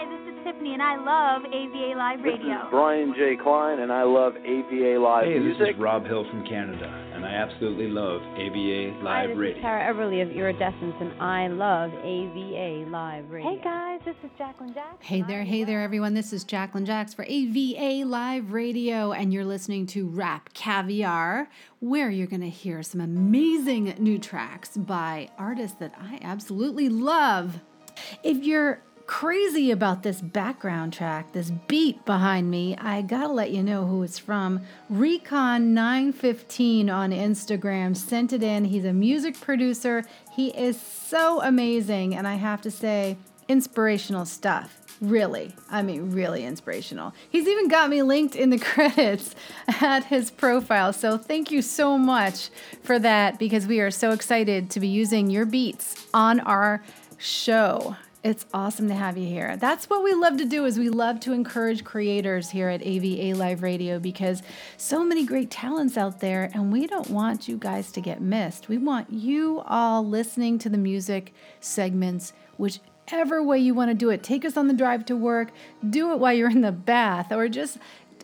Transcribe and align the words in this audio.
Hi, 0.00 0.08
this 0.08 0.32
is 0.32 0.44
Tiffany, 0.44 0.72
and 0.72 0.80
I 0.80 0.96
love 0.96 1.44
AVA 1.44 1.92
Live 1.94 2.24
Radio. 2.24 2.40
This 2.40 2.64
is 2.64 2.70
Brian 2.70 3.12
J. 3.12 3.36
Klein, 3.36 3.80
and 3.80 3.92
I 3.92 4.02
love 4.02 4.32
AVA 4.34 4.98
Live 4.98 5.26
hey, 5.26 5.38
Music. 5.38 5.58
this 5.58 5.74
is 5.74 5.78
Rob 5.78 6.06
Hill 6.06 6.24
from 6.30 6.42
Canada, 6.46 6.86
and 7.14 7.22
I 7.22 7.28
absolutely 7.28 7.88
love 7.88 8.22
AVA 8.22 8.96
Live 9.04 9.04
Hi, 9.04 9.26
this 9.26 9.36
Radio. 9.36 9.56
is 9.58 9.62
Tara 9.62 9.92
Everly 9.92 10.22
of 10.22 10.30
Iridescence, 10.34 10.94
and 11.02 11.12
I 11.20 11.48
love 11.48 11.92
AVA 11.92 12.88
Live 12.90 13.28
Radio. 13.28 13.50
Hey 13.50 13.60
guys, 13.62 14.00
this 14.06 14.16
is 14.24 14.30
Jacqueline 14.38 14.72
Jackson. 14.72 14.96
Hey 15.00 15.20
there, 15.20 15.44
hey 15.44 15.64
there, 15.64 15.82
everyone. 15.82 16.14
This 16.14 16.32
is 16.32 16.44
Jacqueline 16.44 16.86
Jax 16.86 17.12
for 17.12 17.26
AVA 17.28 18.06
Live 18.06 18.52
Radio, 18.52 19.12
and 19.12 19.34
you're 19.34 19.44
listening 19.44 19.84
to 19.88 20.06
Rap 20.06 20.54
Caviar, 20.54 21.50
where 21.80 22.08
you're 22.08 22.26
going 22.26 22.40
to 22.40 22.48
hear 22.48 22.82
some 22.82 23.02
amazing 23.02 23.96
new 23.98 24.18
tracks 24.18 24.78
by 24.78 25.28
artists 25.36 25.76
that 25.78 25.92
I 26.00 26.18
absolutely 26.22 26.88
love. 26.88 27.60
If 28.22 28.38
you're 28.44 28.82
crazy 29.10 29.72
about 29.72 30.04
this 30.04 30.20
background 30.20 30.92
track, 30.92 31.32
this 31.32 31.50
beat 31.66 32.04
behind 32.04 32.48
me, 32.48 32.76
I 32.76 33.02
gotta 33.02 33.32
let 33.32 33.50
you 33.50 33.60
know 33.60 33.84
who 33.84 34.04
it's 34.04 34.20
from. 34.20 34.60
Recon915 34.90 36.88
on 36.88 37.10
Instagram 37.10 37.96
sent 37.96 38.32
it 38.32 38.44
in. 38.44 38.66
He's 38.66 38.84
a 38.84 38.92
music 38.92 39.40
producer. 39.40 40.04
He 40.30 40.50
is 40.50 40.80
so 40.80 41.42
amazing, 41.42 42.14
and 42.14 42.28
I 42.28 42.36
have 42.36 42.62
to 42.62 42.70
say, 42.70 43.16
inspirational 43.48 44.26
stuff. 44.26 44.78
Really, 45.00 45.56
I 45.68 45.82
mean, 45.82 46.12
really 46.12 46.44
inspirational. 46.44 47.12
He's 47.28 47.48
even 47.48 47.66
got 47.66 47.90
me 47.90 48.04
linked 48.04 48.36
in 48.36 48.50
the 48.50 48.58
credits 48.60 49.34
at 49.80 50.04
his 50.04 50.30
profile. 50.30 50.92
So, 50.92 51.18
thank 51.18 51.50
you 51.50 51.62
so 51.62 51.98
much 51.98 52.48
for 52.84 53.00
that 53.00 53.40
because 53.40 53.66
we 53.66 53.80
are 53.80 53.90
so 53.90 54.12
excited 54.12 54.70
to 54.70 54.78
be 54.78 54.86
using 54.86 55.30
your 55.30 55.46
beats 55.46 56.06
on 56.14 56.38
our 56.38 56.84
show. 57.18 57.96
It's 58.22 58.44
awesome 58.52 58.88
to 58.88 58.94
have 58.94 59.16
you 59.16 59.26
here. 59.26 59.56
That's 59.56 59.88
what 59.88 60.04
we 60.04 60.12
love 60.12 60.36
to 60.36 60.44
do 60.44 60.66
is 60.66 60.78
we 60.78 60.90
love 60.90 61.20
to 61.20 61.32
encourage 61.32 61.84
creators 61.84 62.50
here 62.50 62.68
at 62.68 62.82
AVA 62.82 63.34
Live 63.34 63.62
Radio 63.62 63.98
because 63.98 64.42
so 64.76 65.02
many 65.02 65.24
great 65.24 65.50
talents 65.50 65.96
out 65.96 66.20
there 66.20 66.50
and 66.52 66.70
we 66.70 66.86
don't 66.86 67.08
want 67.08 67.48
you 67.48 67.56
guys 67.56 67.90
to 67.92 68.02
get 68.02 68.20
missed. 68.20 68.68
We 68.68 68.76
want 68.76 69.10
you 69.10 69.62
all 69.64 70.06
listening 70.06 70.58
to 70.58 70.68
the 70.68 70.76
music 70.76 71.32
segments 71.60 72.34
whichever 72.58 73.42
way 73.42 73.58
you 73.58 73.72
want 73.72 73.90
to 73.90 73.94
do 73.94 74.10
it. 74.10 74.22
Take 74.22 74.44
us 74.44 74.58
on 74.58 74.68
the 74.68 74.74
drive 74.74 75.06
to 75.06 75.16
work, 75.16 75.50
do 75.88 76.12
it 76.12 76.18
while 76.18 76.34
you're 76.34 76.50
in 76.50 76.60
the 76.60 76.72
bath 76.72 77.32
or 77.32 77.48
just 77.48 77.78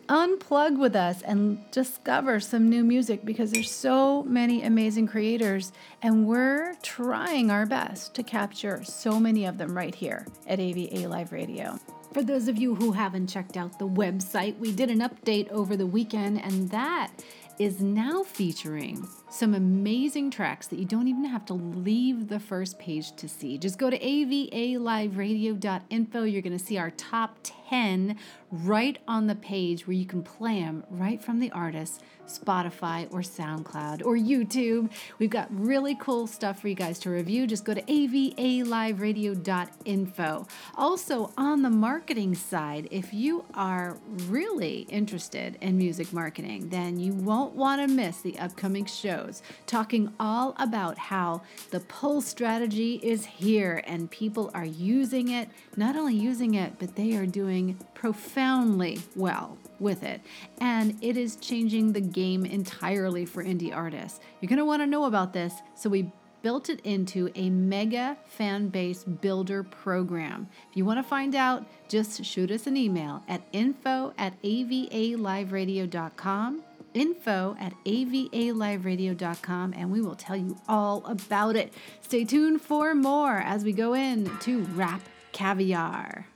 unplug 0.07 0.77
with 0.77 0.95
us 0.95 1.21
and 1.21 1.59
discover 1.71 2.39
some 2.39 2.69
new 2.69 2.83
music 2.83 3.25
because 3.25 3.51
there's 3.51 3.71
so 3.71 4.23
many 4.23 4.63
amazing 4.63 5.07
creators 5.07 5.71
and 6.01 6.25
we're 6.25 6.75
trying 6.81 7.51
our 7.51 7.65
best 7.65 8.15
to 8.15 8.23
capture 8.23 8.83
so 8.83 9.19
many 9.19 9.45
of 9.45 9.57
them 9.57 9.75
right 9.75 9.93
here 9.93 10.25
at 10.47 10.59
AVA 10.59 11.07
Live 11.07 11.31
Radio. 11.31 11.79
For 12.13 12.23
those 12.23 12.47
of 12.47 12.57
you 12.57 12.73
who 12.73 12.93
haven't 12.93 13.27
checked 13.27 13.57
out 13.57 13.77
the 13.77 13.87
website, 13.87 14.57
we 14.57 14.71
did 14.71 14.89
an 14.89 14.99
update 14.99 15.49
over 15.49 15.75
the 15.75 15.85
weekend 15.85 16.41
and 16.41 16.69
that 16.71 17.11
is 17.59 17.81
now 17.81 18.23
featuring 18.23 19.07
some 19.29 19.53
amazing 19.53 20.31
tracks 20.31 20.67
that 20.67 20.79
you 20.79 20.85
don't 20.85 21.07
even 21.07 21.25
have 21.25 21.45
to 21.45 21.53
leave 21.53 22.29
the 22.29 22.39
first 22.39 22.79
page 22.79 23.15
to 23.17 23.27
see. 23.27 23.57
Just 23.57 23.77
go 23.77 23.89
to 23.89 23.99
avaliveradio.info. 23.99 26.23
You're 26.23 26.41
going 26.41 26.57
to 26.57 26.63
see 26.63 26.77
our 26.77 26.91
top 26.91 27.37
10 27.69 28.15
right 28.51 28.97
on 29.07 29.27
the 29.27 29.35
page 29.35 29.85
where 29.85 29.95
you 29.95 30.05
can 30.05 30.23
play 30.23 30.61
them 30.61 30.85
right 30.89 31.21
from 31.21 31.39
the 31.39 31.51
artist, 31.51 32.01
Spotify 32.25 33.05
or 33.11 33.19
SoundCloud 33.19 34.05
or 34.05 34.15
YouTube. 34.15 34.89
We've 35.19 35.29
got 35.29 35.49
really 35.51 35.95
cool 35.95 36.25
stuff 36.27 36.61
for 36.61 36.69
you 36.69 36.75
guys 36.75 36.99
to 36.99 37.09
review. 37.09 37.45
Just 37.47 37.65
go 37.65 37.73
to 37.73 37.81
avaliveradio.info. 37.81 40.47
Also, 40.75 41.33
on 41.37 41.61
the 41.61 41.69
marketing 41.69 42.35
side, 42.35 42.87
if 42.91 43.13
you 43.13 43.43
are 43.53 43.97
really 44.27 44.87
interested 44.89 45.57
in 45.61 45.77
music 45.77 46.11
marketing, 46.13 46.69
then 46.69 46.97
you 46.99 47.13
won't 47.13 47.53
want 47.53 47.81
to 47.81 47.87
miss 47.93 48.21
the 48.21 48.39
upcoming 48.39 48.87
shows 49.17 49.41
talking 49.65 50.13
all 50.19 50.55
about 50.59 50.97
how 50.97 51.41
the 51.71 51.79
pull 51.81 52.21
strategy 52.21 52.99
is 53.03 53.25
here 53.25 53.83
and 53.85 54.09
people 54.11 54.49
are 54.53 54.65
using 54.65 55.29
it, 55.29 55.49
not 55.75 55.95
only 55.95 56.15
using 56.15 56.53
it, 56.55 56.73
but 56.79 56.95
they 56.95 57.15
are 57.15 57.25
doing 57.25 57.77
profoundly 57.93 58.99
well 59.15 59.57
with 59.79 60.03
it. 60.03 60.21
And 60.59 60.97
it 61.01 61.15
is 61.17 61.35
changing 61.37 61.93
the 61.93 62.01
game 62.01 62.45
entirely 62.45 63.25
for 63.25 63.43
indie 63.43 63.75
artists. 63.75 64.19
You're 64.39 64.49
going 64.49 64.59
to 64.59 64.65
want 64.65 64.81
to 64.81 64.87
know 64.87 65.05
about 65.05 65.33
this, 65.33 65.53
so 65.75 65.89
we 65.89 66.11
built 66.43 66.69
it 66.69 66.79
into 66.81 67.31
a 67.35 67.49
mega 67.49 68.15
fan 68.27 68.67
base 68.69 69.03
builder 69.03 69.63
program. 69.63 70.47
If 70.69 70.77
you 70.77 70.85
want 70.85 70.99
to 70.99 71.03
find 71.03 71.33
out, 71.35 71.65
just 71.89 72.23
shoot 72.23 72.51
us 72.51 72.67
an 72.67 72.77
email 72.77 73.23
at 73.27 73.41
info 73.51 74.13
at 74.17 74.39
avaliveradio.com 74.43 76.63
info 76.97 77.55
at 77.59 77.73
avaliveradio.com 77.85 79.73
and 79.77 79.91
we 79.91 80.01
will 80.01 80.15
tell 80.15 80.35
you 80.35 80.57
all 80.67 81.05
about 81.05 81.55
it. 81.55 81.73
Stay 82.01 82.25
tuned 82.25 82.61
for 82.61 82.93
more 82.95 83.37
as 83.37 83.63
we 83.63 83.71
go 83.71 83.93
in 83.93 84.35
to 84.39 84.63
Rap 84.75 85.01
Caviar. 85.31 86.27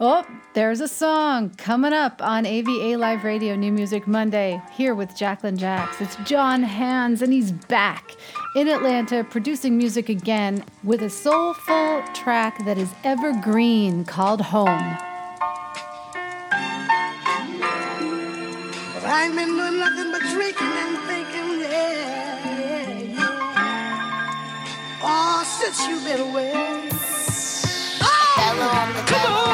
Oh, 0.00 0.26
there's 0.54 0.80
a 0.80 0.88
song 0.88 1.50
coming 1.50 1.92
up 1.92 2.20
on 2.22 2.46
AVA 2.46 2.96
Live 2.98 3.24
Radio 3.24 3.54
New 3.54 3.70
Music 3.70 4.06
Monday 4.06 4.60
here 4.72 4.94
with 4.94 5.16
Jacqueline 5.16 5.56
Jax. 5.56 6.00
It's 6.00 6.16
John 6.24 6.62
Hands, 6.62 7.20
and 7.22 7.32
he's 7.32 7.52
back 7.52 8.16
in 8.56 8.68
Atlanta 8.68 9.22
producing 9.24 9.76
music 9.76 10.08
again 10.08 10.64
with 10.82 11.02
a 11.02 11.10
soulful 11.10 12.02
track 12.14 12.64
that 12.64 12.78
is 12.78 12.92
evergreen 13.04 14.04
called 14.04 14.40
Home. 14.40 15.11
But 19.12 19.18
I 19.18 19.24
ain't 19.26 19.36
been 19.36 19.48
doing 19.58 19.78
nothing 19.78 20.10
but 20.10 20.22
drinking 20.32 20.72
and 20.82 20.96
thinking, 21.06 21.60
yeah, 21.60 21.92
yeah, 22.48 22.88
yeah. 23.12 25.02
Oh, 25.02 25.44
since 25.44 25.86
you've 25.86 26.02
been 26.02 26.20
away. 26.30 26.52
Oh, 28.00 28.08
Hello, 28.40 29.04
Come 29.12 29.32
on, 29.36 29.51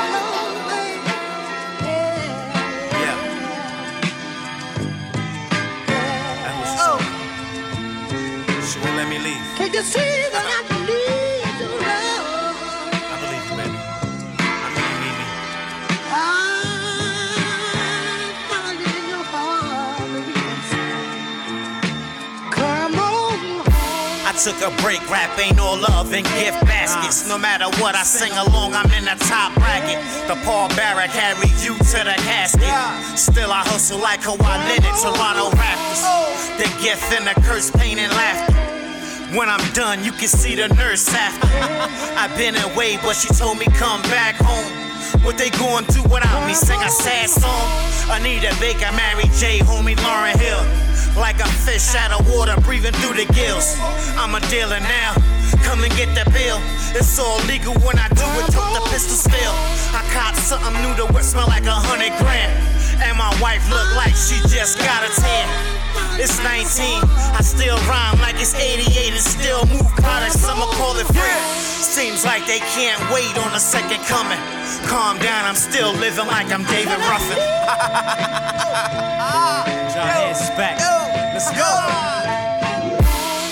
took 24.49 24.73
a 24.73 24.83
break, 24.83 25.01
rap 25.11 25.39
ain't 25.39 25.61
all 25.61 25.77
love 25.77 26.13
and 26.13 26.25
gift 26.41 26.61
baskets. 26.65 27.29
No 27.29 27.37
matter 27.37 27.69
what 27.83 27.95
I 27.95 28.03
sing 28.03 28.33
along, 28.33 28.73
I'm 28.73 28.91
in 28.97 29.05
the 29.05 29.17
top 29.29 29.53
bracket. 29.55 30.01
The 30.25 30.41
Paul 30.45 30.69
Barra 30.73 31.07
carry 31.09 31.53
you 31.61 31.77
to 31.77 31.99
the 32.09 32.17
casket. 32.25 32.73
Still 33.19 33.53
I 33.53 33.61
hustle 33.69 34.01
like 34.01 34.23
Kawhi 34.23 34.41
Leonard, 34.41 34.97
Toronto 35.05 35.53
Raptors. 35.53 36.01
The 36.57 36.69
gift 36.81 37.13
and 37.13 37.27
the 37.29 37.37
curse, 37.45 37.71
pain 37.71 37.99
and 37.99 38.11
laughter. 38.13 38.57
When 39.37 39.51
I'm 39.51 39.61
done, 39.75 40.03
you 40.03 40.13
can 40.13 40.29
see 40.29 40.55
the 40.55 40.69
nurse 40.69 41.13
after. 41.13 41.49
I've 42.17 42.35
been 42.39 42.57
away, 42.73 42.97
but 43.05 43.17
she 43.17 43.29
told 43.29 43.59
me 43.59 43.67
come 43.77 44.01
back 44.09 44.37
home. 44.41 44.65
What 45.25 45.37
they 45.37 45.51
going 45.61 45.85
do 45.93 46.03
without 46.09 46.47
me? 46.47 46.55
Sing 46.55 46.81
a 46.81 46.89
sad 46.89 47.29
song. 47.29 47.69
Anita 48.17 48.57
Baker, 48.61 48.89
Mary 48.97 49.29
J, 49.37 49.59
homie 49.61 49.97
Lauryn 49.97 50.41
Hill. 50.41 50.88
Like 51.19 51.41
a 51.41 51.49
fish 51.67 51.95
out 51.95 52.15
of 52.15 52.31
water, 52.31 52.55
breathing 52.63 52.93
through 53.03 53.19
the 53.19 53.27
gills. 53.35 53.77
I'm 54.17 54.35
a 54.35 54.41
dealer 54.49 54.81
now. 54.81 55.15
Come 55.67 55.83
and 55.85 55.93
get 55.97 56.15
the 56.15 56.25
bill. 56.31 56.59
It's 56.95 57.19
all 57.19 57.39
legal 57.45 57.75
when 57.85 57.99
I 57.99 58.09
do 58.09 58.25
it. 58.41 58.47
Took 58.55 58.71
the 58.73 58.83
pistol 58.89 59.19
still. 59.19 59.55
I 59.93 60.01
caught 60.15 60.37
something 60.37 60.73
new 60.81 60.95
to 60.97 61.13
what 61.13 61.25
smell 61.25 61.47
like 61.49 61.67
a 61.67 61.75
hundred 61.75 62.17
grand. 62.23 62.55
And 63.03 63.19
my 63.19 63.35
wife 63.43 63.63
look 63.69 63.89
like 63.97 64.15
she 64.15 64.39
just 64.49 64.79
got 64.79 65.05
a 65.05 65.11
tan. 65.21 65.49
It's 66.19 66.39
19, 66.43 67.03
I 67.35 67.43
still 67.43 67.77
rhyme 67.87 68.19
like 68.21 68.41
it's 68.41 68.55
88 68.55 69.13
and 69.13 69.21
still 69.21 69.67
move 69.67 69.87
products. 70.03 70.43
I'ma 70.45 70.67
call 70.75 70.97
it 70.99 71.07
free. 71.07 71.68
Seems 71.99 72.25
like 72.25 72.47
they 72.47 72.61
can't 72.79 73.03
wait 73.11 73.37
on 73.43 73.53
a 73.55 73.59
second 73.59 73.99
coming. 74.07 74.39
Calm 74.87 75.19
down, 75.19 75.45
I'm 75.45 75.57
still 75.57 75.91
living 75.95 76.29
like 76.29 76.47
I'm 76.47 76.63
David 76.71 76.95
Ruffin. 76.95 77.35
John 79.91 80.31
is 80.31 80.39
back. 80.55 80.79
Let's 81.35 81.51
go. 81.59 81.67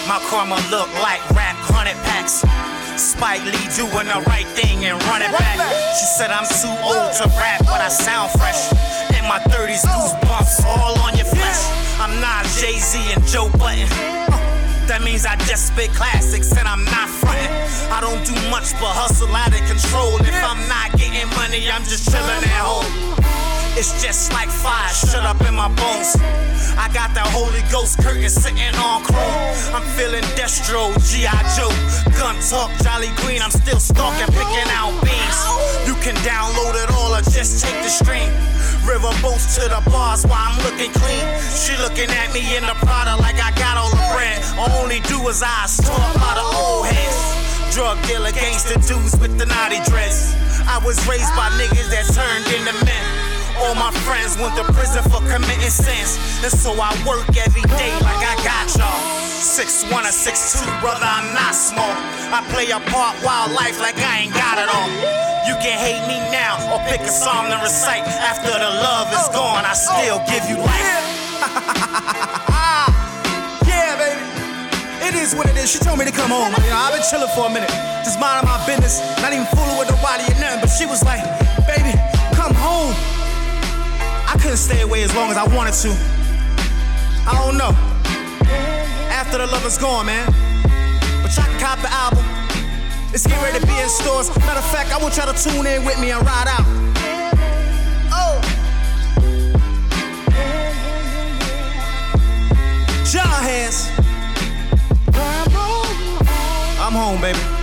My 0.06 0.22
karma 0.30 0.62
look 0.70 0.86
like 1.02 1.18
rap 1.34 1.58
hundred 1.66 1.98
packs. 2.06 2.46
Spike 2.94 3.42
Lee 3.42 3.66
doing 3.74 4.06
the 4.06 4.22
right 4.30 4.46
thing 4.54 4.86
and 4.86 5.02
running 5.10 5.32
back. 5.34 5.58
She 5.98 6.06
said 6.06 6.30
I'm 6.30 6.46
too 6.46 6.70
old 6.86 7.18
to 7.18 7.26
rap, 7.42 7.66
but 7.66 7.82
I 7.82 7.88
sound 7.88 8.30
fresh. 8.38 8.70
In 9.18 9.26
my 9.26 9.40
30s, 9.50 9.82
goosebumps 9.82 10.64
all 10.64 10.94
on 11.00 11.16
your 11.16 11.26
flesh. 11.26 11.66
I'm 11.98 12.20
not 12.20 12.46
Jay 12.62 12.78
Z 12.78 12.96
and 13.12 13.26
Joe 13.26 13.50
Budden. 13.58 14.45
That 14.86 15.02
means 15.02 15.26
I 15.26 15.34
just 15.46 15.68
spit 15.68 15.92
classics 15.92 16.56
and 16.56 16.66
I'm 16.68 16.84
not 16.84 17.08
frontin'. 17.08 17.50
I 17.90 18.00
don't 18.00 18.24
do 18.24 18.34
much 18.50 18.72
but 18.78 18.94
hustle 18.94 19.34
out 19.34 19.52
of 19.52 19.66
control. 19.66 20.16
If 20.20 20.44
I'm 20.44 20.62
not 20.68 20.96
getting 20.96 21.28
money, 21.36 21.68
I'm 21.68 21.82
just 21.82 22.08
chillin' 22.08 22.46
at 22.46 22.62
home. 22.62 23.45
It's 23.76 23.92
just 24.00 24.32
like 24.32 24.48
fire, 24.48 24.88
shut 24.88 25.20
up 25.28 25.36
in 25.44 25.52
my 25.52 25.68
bones. 25.68 26.16
I 26.80 26.88
got 26.96 27.12
that 27.12 27.28
Holy 27.28 27.60
Ghost 27.68 28.00
curtain 28.00 28.24
sitting 28.32 28.72
on 28.80 29.04
chrome. 29.04 29.36
I'm 29.76 29.84
feeling 29.92 30.24
Destro, 30.32 30.96
G.I. 30.96 31.28
Joe. 31.52 31.68
Gun 32.16 32.40
talk, 32.40 32.72
Jolly 32.80 33.12
Green, 33.20 33.44
I'm 33.44 33.52
still 33.52 33.76
stalking, 33.76 34.32
picking 34.32 34.70
out 34.72 34.96
beans. 35.04 35.38
You 35.84 35.92
can 36.00 36.16
download 36.24 36.72
it 36.72 36.88
all 36.96 37.12
or 37.12 37.20
just 37.20 37.60
take 37.60 37.76
the 37.84 37.92
stream. 37.92 38.32
River 38.88 39.12
boats 39.20 39.60
to 39.60 39.68
the 39.68 39.84
bars 39.92 40.24
while 40.24 40.40
I'm 40.40 40.56
looking 40.64 40.88
clean. 40.96 41.26
She 41.52 41.76
looking 41.76 42.08
at 42.08 42.32
me 42.32 42.56
in 42.56 42.64
the 42.64 42.76
Prada 42.80 43.20
like 43.20 43.36
I 43.36 43.52
got 43.60 43.76
all 43.76 43.92
the 43.92 44.00
bread. 44.16 44.40
All 44.56 44.72
only 44.80 45.04
do 45.04 45.20
is 45.28 45.44
I 45.44 45.68
talk 45.84 46.16
by 46.16 46.32
the 46.32 46.46
old 46.48 46.88
heads. 46.88 47.76
Drug 47.76 48.00
dealer, 48.08 48.32
gangster 48.32 48.80
dudes 48.88 49.20
with 49.20 49.36
the 49.36 49.44
naughty 49.44 49.84
dress. 49.84 50.32
I 50.64 50.80
was 50.80 50.96
raised 51.04 51.28
by 51.36 51.52
niggas 51.60 51.92
that 51.92 52.08
turned 52.16 52.48
into 52.56 52.72
men. 52.88 53.25
All 53.64 53.74
my 53.74 53.90
friends 54.04 54.36
went 54.36 54.54
to 54.56 54.64
prison 54.72 55.02
for 55.08 55.20
committing 55.24 55.72
sins. 55.72 56.18
And 56.44 56.52
so 56.52 56.76
I 56.76 56.92
work 57.08 57.24
every 57.36 57.62
day 57.62 57.92
like 58.04 58.20
I 58.20 58.36
got 58.44 58.68
y'all. 58.76 59.00
Six 59.26 59.84
one 59.90 60.04
or 60.04 60.12
six 60.12 60.52
two, 60.52 60.68
brother, 60.80 61.06
I'm 61.06 61.32
not 61.32 61.54
small. 61.54 61.94
I 62.32 62.44
play 62.52 62.68
a 62.70 62.80
part 62.92 63.16
wild 63.24 63.52
life 63.52 63.80
like 63.80 63.96
I 63.96 64.28
ain't 64.28 64.34
got 64.34 64.58
it 64.58 64.68
all. 64.68 64.90
You 65.48 65.54
can 65.62 65.78
hate 65.78 66.02
me 66.08 66.18
now 66.30 66.58
or 66.72 66.78
pick 66.90 67.00
a 67.00 67.08
song 67.12 67.48
to 67.50 67.56
recite. 67.62 68.04
After 68.04 68.50
the 68.52 68.70
love 68.82 69.08
is 69.12 69.28
gone, 69.32 69.64
I 69.64 69.74
still 69.74 70.20
give 70.28 70.44
you 70.50 70.58
life. 70.60 71.02
Yeah, 73.66 73.98
baby. 73.98 74.22
It 75.06 75.14
is 75.14 75.34
what 75.34 75.48
it 75.48 75.56
is. 75.56 75.70
She 75.70 75.78
told 75.78 75.98
me 75.98 76.04
to 76.04 76.12
come 76.12 76.30
home. 76.30 76.52
You 76.64 76.70
know, 76.70 76.78
I've 76.78 76.94
been 76.94 77.02
chilling 77.10 77.28
for 77.34 77.46
a 77.46 77.52
minute, 77.52 77.70
just 78.04 78.18
minding 78.18 78.48
my 78.48 78.58
business, 78.66 79.00
not 79.20 79.32
even 79.32 79.46
fooling 79.54 79.76
with 79.78 79.90
nobody 79.90 80.24
or 80.32 80.38
nothing. 80.40 80.60
But 80.62 80.70
she 80.70 80.86
was 80.86 81.02
like, 81.04 81.22
baby, 81.66 81.92
come 82.34 82.54
home. 82.54 82.94
Couldn't 84.46 84.58
stay 84.58 84.82
away 84.82 85.02
as 85.02 85.12
long 85.12 85.28
as 85.32 85.36
I 85.36 85.42
wanted 85.56 85.74
to. 85.82 85.90
I 87.26 87.34
don't 87.34 87.58
know. 87.58 87.70
After 89.10 89.38
the 89.38 89.46
love 89.48 89.66
is 89.66 89.76
gone, 89.76 90.06
man. 90.06 90.24
But 91.20 91.34
y'all 91.34 91.46
can 91.46 91.58
cop 91.58 91.80
the 91.80 91.92
album. 91.92 92.24
It's 93.12 93.26
getting 93.26 93.42
ready 93.42 93.58
to 93.58 93.66
be 93.66 93.76
in 93.76 93.88
stores. 93.88 94.28
Matter 94.38 94.60
of 94.60 94.70
fact, 94.70 94.92
I 94.94 95.02
want 95.02 95.16
y'all 95.16 95.34
to 95.34 95.42
tune 95.42 95.66
in 95.66 95.84
with 95.84 95.98
me 95.98 96.12
and 96.12 96.24
ride 96.24 96.46
out. 96.46 96.64
Oh. 98.12 98.40
John 103.04 103.42
hands. 103.42 103.90
I'm 106.78 106.92
home, 106.92 107.20
baby. 107.20 107.55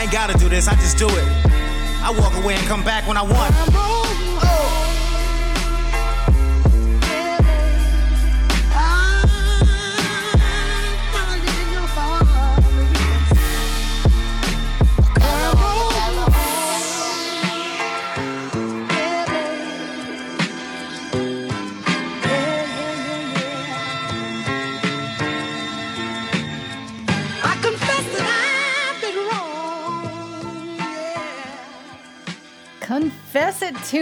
I 0.00 0.04
ain't 0.04 0.12
gotta 0.12 0.38
do 0.38 0.48
this, 0.48 0.66
I 0.66 0.74
just 0.76 0.96
do 0.96 1.06
it. 1.06 1.24
I 2.02 2.10
walk 2.18 2.34
away 2.42 2.54
and 2.54 2.66
come 2.66 2.82
back 2.82 3.06
when 3.06 3.18
I 3.18 3.22
want. 3.22 3.99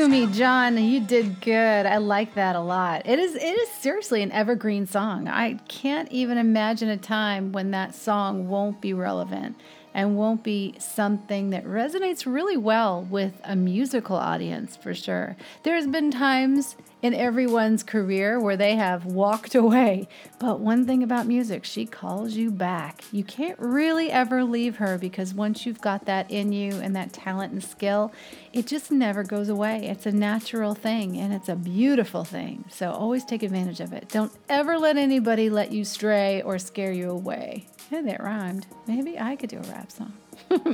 Me, 0.09 0.27
John. 0.27 0.79
You 0.83 1.01
did 1.01 1.43
good. 1.43 1.85
I 1.85 1.99
like 1.99 2.35
that 2.35 2.57
a 2.57 2.61
lot. 2.61 3.07
It 3.07 3.19
is 3.19 3.35
it 3.35 3.43
is 3.43 3.69
seriously 3.69 4.23
an 4.23 4.33
evergreen 4.33 4.87
song. 4.87 5.29
I 5.29 5.55
can't 5.69 6.11
even 6.11 6.39
imagine 6.39 6.89
a 6.89 6.97
time 6.97 7.53
when 7.53 7.73
that 7.73 7.95
song 7.95 8.49
won't 8.49 8.81
be 8.81 8.95
relevant 8.95 9.57
and 9.95 10.17
won't 10.17 10.43
be 10.43 10.75
something 10.79 11.51
that 11.51 11.65
resonates 11.65 12.27
really 12.27 12.57
well 12.57 13.03
with 13.03 13.41
a 13.45 13.57
musical 13.57 14.17
audience 14.17 14.77
for 14.77 14.95
sure. 14.95 15.37
There's 15.63 15.87
been 15.87 16.11
times 16.11 16.77
in 17.01 17.15
everyone's 17.15 17.83
career 17.83 18.41
where 18.41 18.57
they 18.57 18.75
have 18.75 19.05
walked 19.05 19.55
away. 19.55 20.09
But 20.39 20.61
one 20.61 20.87
thing 20.87 21.03
about 21.03 21.27
music, 21.27 21.65
she 21.65 21.87
calls 21.87 22.35
you 22.35 22.51
back. 22.51 23.05
You 23.13 23.25
can't 23.25 23.59
really 23.59 24.11
ever 24.11 24.45
leave 24.45 24.77
her 24.77 24.99
because 24.99 25.35
once 25.35 25.65
you've 25.67 25.81
got 25.81 26.07
that 26.07 26.31
in 26.31 26.53
you 26.53 26.73
and 26.75 26.95
that 26.97 27.13
talent 27.13 27.53
and 27.53 27.63
skill, 27.63 28.13
it 28.53 28.67
just 28.67 28.91
never 28.91 29.23
goes 29.23 29.49
away. 29.49 29.87
It's 29.87 30.07
a 30.07 30.13
natural 30.13 30.75
thing 30.75 31.17
and 31.17 31.33
it's 31.33 31.49
a 31.49 31.57
beautiful 31.57 32.25
thing. 32.25 32.65
So 32.71 32.91
always 32.91 33.25
take 33.25 33.43
advantage 33.43 33.81
of 33.81 33.93
it. 33.93 34.09
Don't 34.09 34.33
ever 34.49 34.79
let 34.79 34.97
anybody 34.97 35.51
let 35.51 35.73
you 35.73 35.85
stray 35.85 36.43
or 36.43 36.59
scare 36.59 36.93
you 36.93 37.11
away. 37.11 37.67
Hey, 37.91 38.03
that 38.03 38.23
rhymed. 38.23 38.67
Maybe 38.87 39.19
I 39.19 39.35
could 39.35 39.49
do 39.49 39.57
a 39.57 39.63
rap 39.63 39.91
song. 39.91 40.13
All 40.51 40.69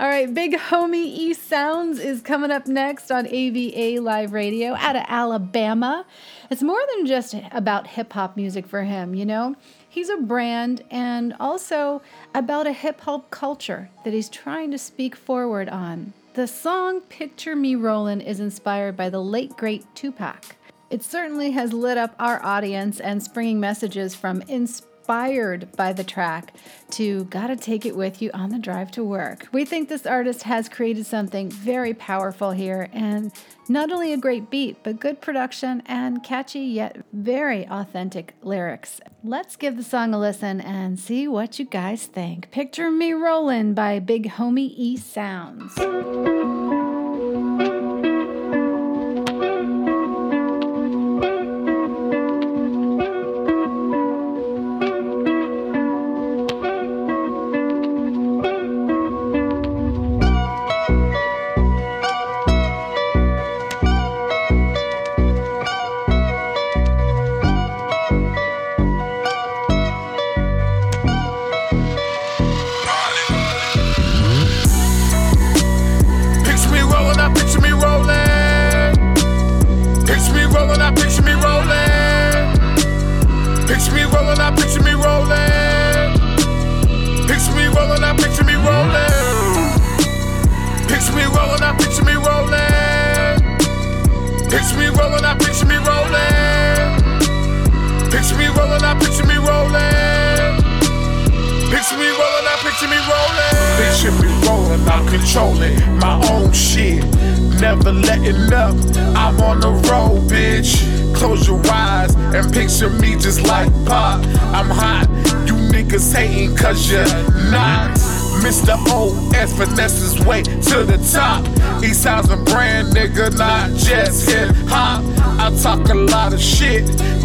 right, 0.00 0.32
Big 0.34 0.52
Homie 0.52 1.06
E 1.06 1.32
Sounds 1.32 1.98
is 1.98 2.20
coming 2.20 2.50
up 2.50 2.66
next 2.66 3.10
on 3.10 3.26
AVA 3.26 4.02
Live 4.02 4.34
Radio 4.34 4.74
out 4.74 4.94
of 4.94 5.04
Alabama. 5.08 6.04
It's 6.50 6.62
more 6.62 6.80
than 6.94 7.06
just 7.06 7.34
about 7.52 7.86
hip 7.86 8.12
hop 8.12 8.36
music 8.36 8.66
for 8.66 8.82
him, 8.82 9.14
you 9.14 9.24
know? 9.24 9.56
He's 9.88 10.10
a 10.10 10.18
brand 10.18 10.84
and 10.90 11.34
also 11.40 12.02
about 12.34 12.66
a 12.66 12.72
hip 12.72 13.00
hop 13.00 13.30
culture 13.30 13.88
that 14.04 14.12
he's 14.12 14.28
trying 14.28 14.70
to 14.72 14.78
speak 14.78 15.16
forward 15.16 15.70
on. 15.70 16.12
The 16.34 16.46
song 16.46 17.00
Picture 17.00 17.56
Me 17.56 17.76
Rollin' 17.76 18.20
is 18.20 18.40
inspired 18.40 18.94
by 18.94 19.08
the 19.08 19.22
late 19.22 19.56
great 19.56 19.86
Tupac. 19.94 20.56
It 20.90 21.02
certainly 21.02 21.52
has 21.52 21.72
lit 21.72 21.96
up 21.96 22.14
our 22.18 22.44
audience 22.44 23.00
and 23.00 23.22
springing 23.22 23.58
messages 23.58 24.14
from 24.14 24.42
inspiration 24.42 24.91
inspired 25.02 25.68
by 25.76 25.92
the 25.92 26.04
track 26.04 26.54
to 26.88 27.24
Gotta 27.24 27.56
Take 27.56 27.84
It 27.84 27.96
With 27.96 28.22
You 28.22 28.30
on 28.32 28.50
the 28.50 28.58
Drive 28.58 28.92
to 28.92 29.02
Work. 29.02 29.48
We 29.50 29.64
think 29.64 29.88
this 29.88 30.06
artist 30.06 30.44
has 30.44 30.68
created 30.68 31.06
something 31.06 31.50
very 31.50 31.92
powerful 31.92 32.52
here 32.52 32.88
and 32.92 33.32
not 33.68 33.90
only 33.90 34.12
a 34.12 34.16
great 34.16 34.48
beat, 34.48 34.76
but 34.84 35.00
good 35.00 35.20
production 35.20 35.82
and 35.86 36.22
catchy 36.22 36.60
yet 36.60 37.04
very 37.12 37.66
authentic 37.66 38.34
lyrics. 38.42 39.00
Let's 39.24 39.56
give 39.56 39.76
the 39.76 39.82
song 39.82 40.14
a 40.14 40.20
listen 40.20 40.60
and 40.60 41.00
see 41.00 41.26
what 41.26 41.58
you 41.58 41.64
guys 41.64 42.06
think. 42.06 42.52
Picture 42.52 42.88
Me 42.88 43.12
Rollin' 43.12 43.74
by 43.74 43.98
Big 43.98 44.30
Homie 44.30 44.72
E 44.76 44.96
Sounds. 44.96 46.41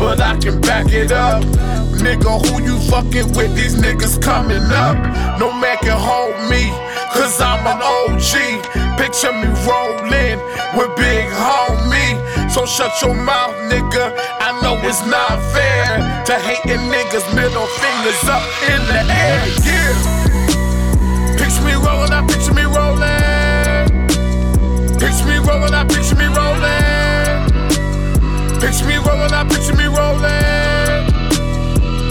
But 0.07 0.21
I 0.21 0.37
can 0.37 0.61
back 0.61 0.87
it 0.93 1.11
up. 1.11 1.43
nigga, 1.99 2.31
who 2.47 2.63
you 2.63 2.79
fucking 2.87 3.35
with? 3.35 3.53
These 3.59 3.75
niggas 3.75 4.21
coming 4.21 4.63
up. 4.71 4.95
No 5.37 5.51
man 5.51 5.77
can 5.83 5.99
hold 5.99 6.39
me, 6.47 6.71
cause 7.11 7.35
I'm 7.41 7.67
an 7.67 7.79
OG. 7.83 8.31
Picture 8.95 9.35
me 9.35 9.51
rolling 9.67 10.39
with 10.77 10.91
big 10.95 11.27
homie. 11.43 12.15
So 12.49 12.65
shut 12.65 12.93
your 13.01 13.15
mouth, 13.15 13.53
nigga. 13.67 14.15
I 14.39 14.55
know 14.61 14.79
it's 14.87 15.03
not 15.05 15.35
fair 15.51 15.99
to 16.23 16.33
hating 16.39 16.87
niggas. 16.87 17.27
Middle 17.35 17.67
fingers 17.83 18.23
up 18.31 18.45
in 18.71 18.79
the 18.87 19.01
air, 19.11 19.43
yeah. 19.67 19.91
Picture 21.35 21.65
me 21.67 21.75
rolling, 21.83 22.13
I 22.15 22.23
picture 22.31 22.55
me 22.55 22.63
rolling. 22.63 24.07
Picture 25.01 25.27
me 25.27 25.37
rolling, 25.43 25.73
I 25.73 25.83
picture 25.83 26.15
me 26.15 26.27
rolling. 26.31 27.07
Picture 28.59 28.85
me 28.85 28.97
rolling, 28.97 29.31
I 29.31 29.45
picture 29.47 29.75
me 29.75 29.86
rolling. 30.07 31.03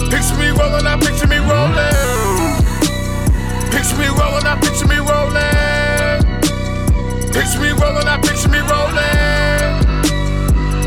Picture 0.09 0.37
me 0.37 0.49
rolling, 0.49 0.85
I 0.85 0.95
picture 1.01 1.27
me 1.27 1.37
rolling. 1.37 2.61
Picture 3.73 3.97
me 3.97 4.07
rolling, 4.19 4.45
I 4.45 4.55
picture 4.61 4.87
me 4.87 4.97
rolling. 5.09 6.21
Picture 7.33 7.61
me 7.61 7.69
rolling, 7.81 8.07
I 8.07 8.17
picture 8.21 8.49
me 8.49 8.59
rolling. 8.71 9.73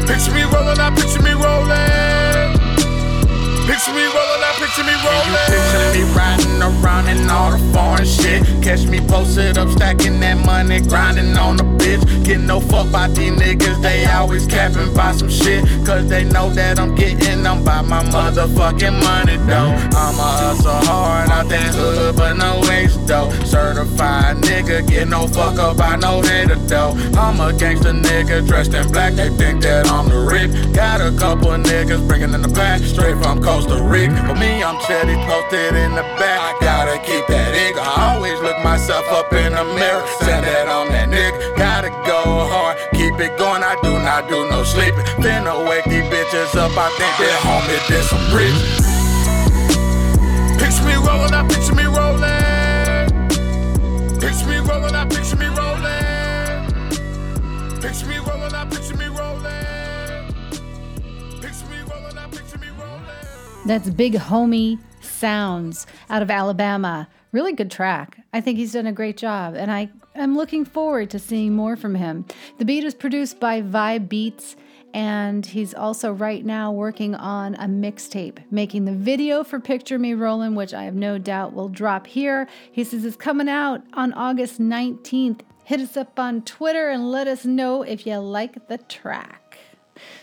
Picture 0.06 0.34
me 0.34 0.42
rolling, 0.52 0.80
I 0.80 0.90
picture 0.94 1.22
me 1.22 1.32
rolling. 1.32 2.58
Picture 3.66 3.94
me 3.94 4.04
rolling, 4.16 4.39
picture 4.60 4.84
me 4.84 4.92
rolling. 5.02 5.46
Picture 5.48 5.88
me 5.96 6.02
riding 6.12 6.60
around 6.60 7.08
in 7.08 7.28
all 7.30 7.50
the 7.50 7.58
foreign 7.72 8.04
shit. 8.04 8.44
Catch 8.62 8.86
me 8.86 9.00
posted 9.00 9.56
up, 9.56 9.68
stacking 9.70 10.20
that 10.20 10.36
money, 10.44 10.80
grinding 10.80 11.36
on 11.36 11.56
the 11.56 11.64
bitch. 11.64 12.02
Getting 12.24 12.46
no 12.46 12.60
fuck 12.60 12.92
by 12.92 13.08
these 13.08 13.32
niggas, 13.32 13.80
they 13.82 14.04
always 14.04 14.46
capping 14.46 14.92
by 14.94 15.12
some 15.12 15.30
shit. 15.30 15.64
Cause 15.86 16.06
they 16.08 16.24
know 16.24 16.50
that 16.50 16.78
I'm 16.78 16.94
getting 16.94 17.42
them 17.42 17.64
by 17.64 17.80
my 17.80 18.04
motherfucking 18.04 19.02
money, 19.02 19.36
though. 19.48 19.72
I'ma 19.96 20.28
hustle 20.42 20.72
hard 20.88 21.30
out 21.30 21.48
that 21.48 21.74
hood, 21.74 22.16
but 22.16 22.34
no 22.34 22.60
waste, 22.68 23.06
though. 23.06 23.19
Certified 23.50 24.36
nigga, 24.46 24.86
get 24.86 25.08
no 25.08 25.26
fuck 25.26 25.58
up 25.58 25.76
by 25.76 25.96
no 25.96 26.22
hater, 26.22 26.54
though. 26.54 26.94
I'm 27.18 27.40
a 27.40 27.52
gangster 27.52 27.90
nigga 27.90 28.46
dressed 28.46 28.74
in 28.74 28.86
black, 28.92 29.14
they 29.14 29.28
think 29.28 29.62
that 29.62 29.90
I'm 29.90 30.08
the 30.08 30.22
Rick. 30.22 30.72
Got 30.72 31.00
a 31.00 31.10
couple 31.18 31.50
niggas 31.50 32.06
bringing 32.06 32.32
in 32.32 32.42
the 32.42 32.54
back, 32.54 32.80
straight 32.82 33.18
from 33.18 33.42
Costa 33.42 33.82
Rica. 33.82 34.14
For 34.28 34.38
me, 34.38 34.62
I'm 34.62 34.80
steady 34.82 35.18
posted 35.26 35.74
in 35.74 35.98
the 35.98 36.06
back. 36.14 36.38
I 36.38 36.54
gotta 36.62 36.98
keep 37.02 37.26
that 37.26 37.50
nigga. 37.50 37.82
I 37.82 38.14
always 38.14 38.38
look 38.38 38.56
myself 38.62 39.04
up 39.10 39.32
in 39.32 39.52
the 39.52 39.64
mirror, 39.74 40.06
saying 40.22 40.46
that 40.46 40.70
I'm 40.70 40.86
that 40.94 41.10
nigga. 41.10 41.58
Gotta 41.58 41.90
go 42.06 42.46
hard, 42.46 42.78
keep 42.94 43.18
it 43.18 43.36
going. 43.36 43.64
I 43.64 43.74
do 43.82 43.98
not 43.98 44.28
do 44.30 44.48
no 44.48 44.62
sleeping. 44.62 45.02
Finna 45.18 45.58
wake 45.66 45.84
these 45.90 46.06
bitches 46.06 46.54
up. 46.54 46.70
I 46.78 46.86
think 46.94 47.14
that 47.18 47.34
homie 47.42 47.82
did 47.90 48.04
some 48.06 48.24
bricks. 48.30 48.62
Picture 50.54 50.86
me 50.86 50.94
rolling, 51.02 51.34
I 51.34 51.42
picture 51.50 51.74
me 51.74 51.84
rolling. 51.90 52.39
Picture 54.20 54.46
me 54.46 54.58
rolling, 54.58 54.94
I 54.94 55.06
picture 55.06 55.36
me 55.36 55.46
rolling. 55.46 56.70
Picture 57.80 58.06
me 58.06 58.18
rolling, 58.18 58.54
I 58.54 58.66
picture 58.70 58.96
me 58.96 59.06
rolling. 59.06 60.34
Picture 61.40 61.66
me 61.66 61.80
rolling, 61.90 62.18
I 62.18 62.28
picture 62.30 62.58
me 62.58 62.68
rolling. 62.78 63.66
That's 63.66 63.88
Big 63.88 64.12
Homie 64.14 64.78
Sounds 65.00 65.86
out 66.10 66.20
of 66.20 66.30
Alabama. 66.30 67.08
Really 67.32 67.54
good 67.54 67.70
track. 67.70 68.18
I 68.34 68.42
think 68.42 68.58
he's 68.58 68.74
done 68.74 68.86
a 68.86 68.92
great 68.92 69.16
job, 69.16 69.54
and 69.54 69.70
I 69.70 69.88
am 70.14 70.36
looking 70.36 70.66
forward 70.66 71.08
to 71.10 71.18
seeing 71.18 71.54
more 71.54 71.76
from 71.76 71.94
him. 71.94 72.26
The 72.58 72.66
beat 72.66 72.84
is 72.84 72.94
produced 72.94 73.40
by 73.40 73.62
Vibe 73.62 74.10
Beats, 74.10 74.54
and 74.92 75.46
he's 75.46 75.74
also 75.74 76.12
right 76.12 76.44
now 76.44 76.72
working 76.72 77.14
on 77.14 77.54
a 77.56 77.66
mixtape, 77.66 78.38
making 78.50 78.84
the 78.84 78.92
video 78.92 79.44
for 79.44 79.60
Picture 79.60 79.98
Me 79.98 80.14
Rollin', 80.14 80.54
which 80.54 80.74
I 80.74 80.84
have 80.84 80.94
no 80.94 81.18
doubt 81.18 81.52
will 81.52 81.68
drop 81.68 82.06
here. 82.06 82.48
He 82.70 82.84
says 82.84 83.04
it's 83.04 83.16
coming 83.16 83.48
out 83.48 83.82
on 83.94 84.12
August 84.12 84.60
19th. 84.60 85.40
Hit 85.64 85.80
us 85.80 85.96
up 85.96 86.18
on 86.18 86.42
Twitter 86.42 86.88
and 86.88 87.10
let 87.10 87.28
us 87.28 87.44
know 87.44 87.82
if 87.82 88.06
you 88.06 88.16
like 88.16 88.68
the 88.68 88.78
track. 88.78 89.58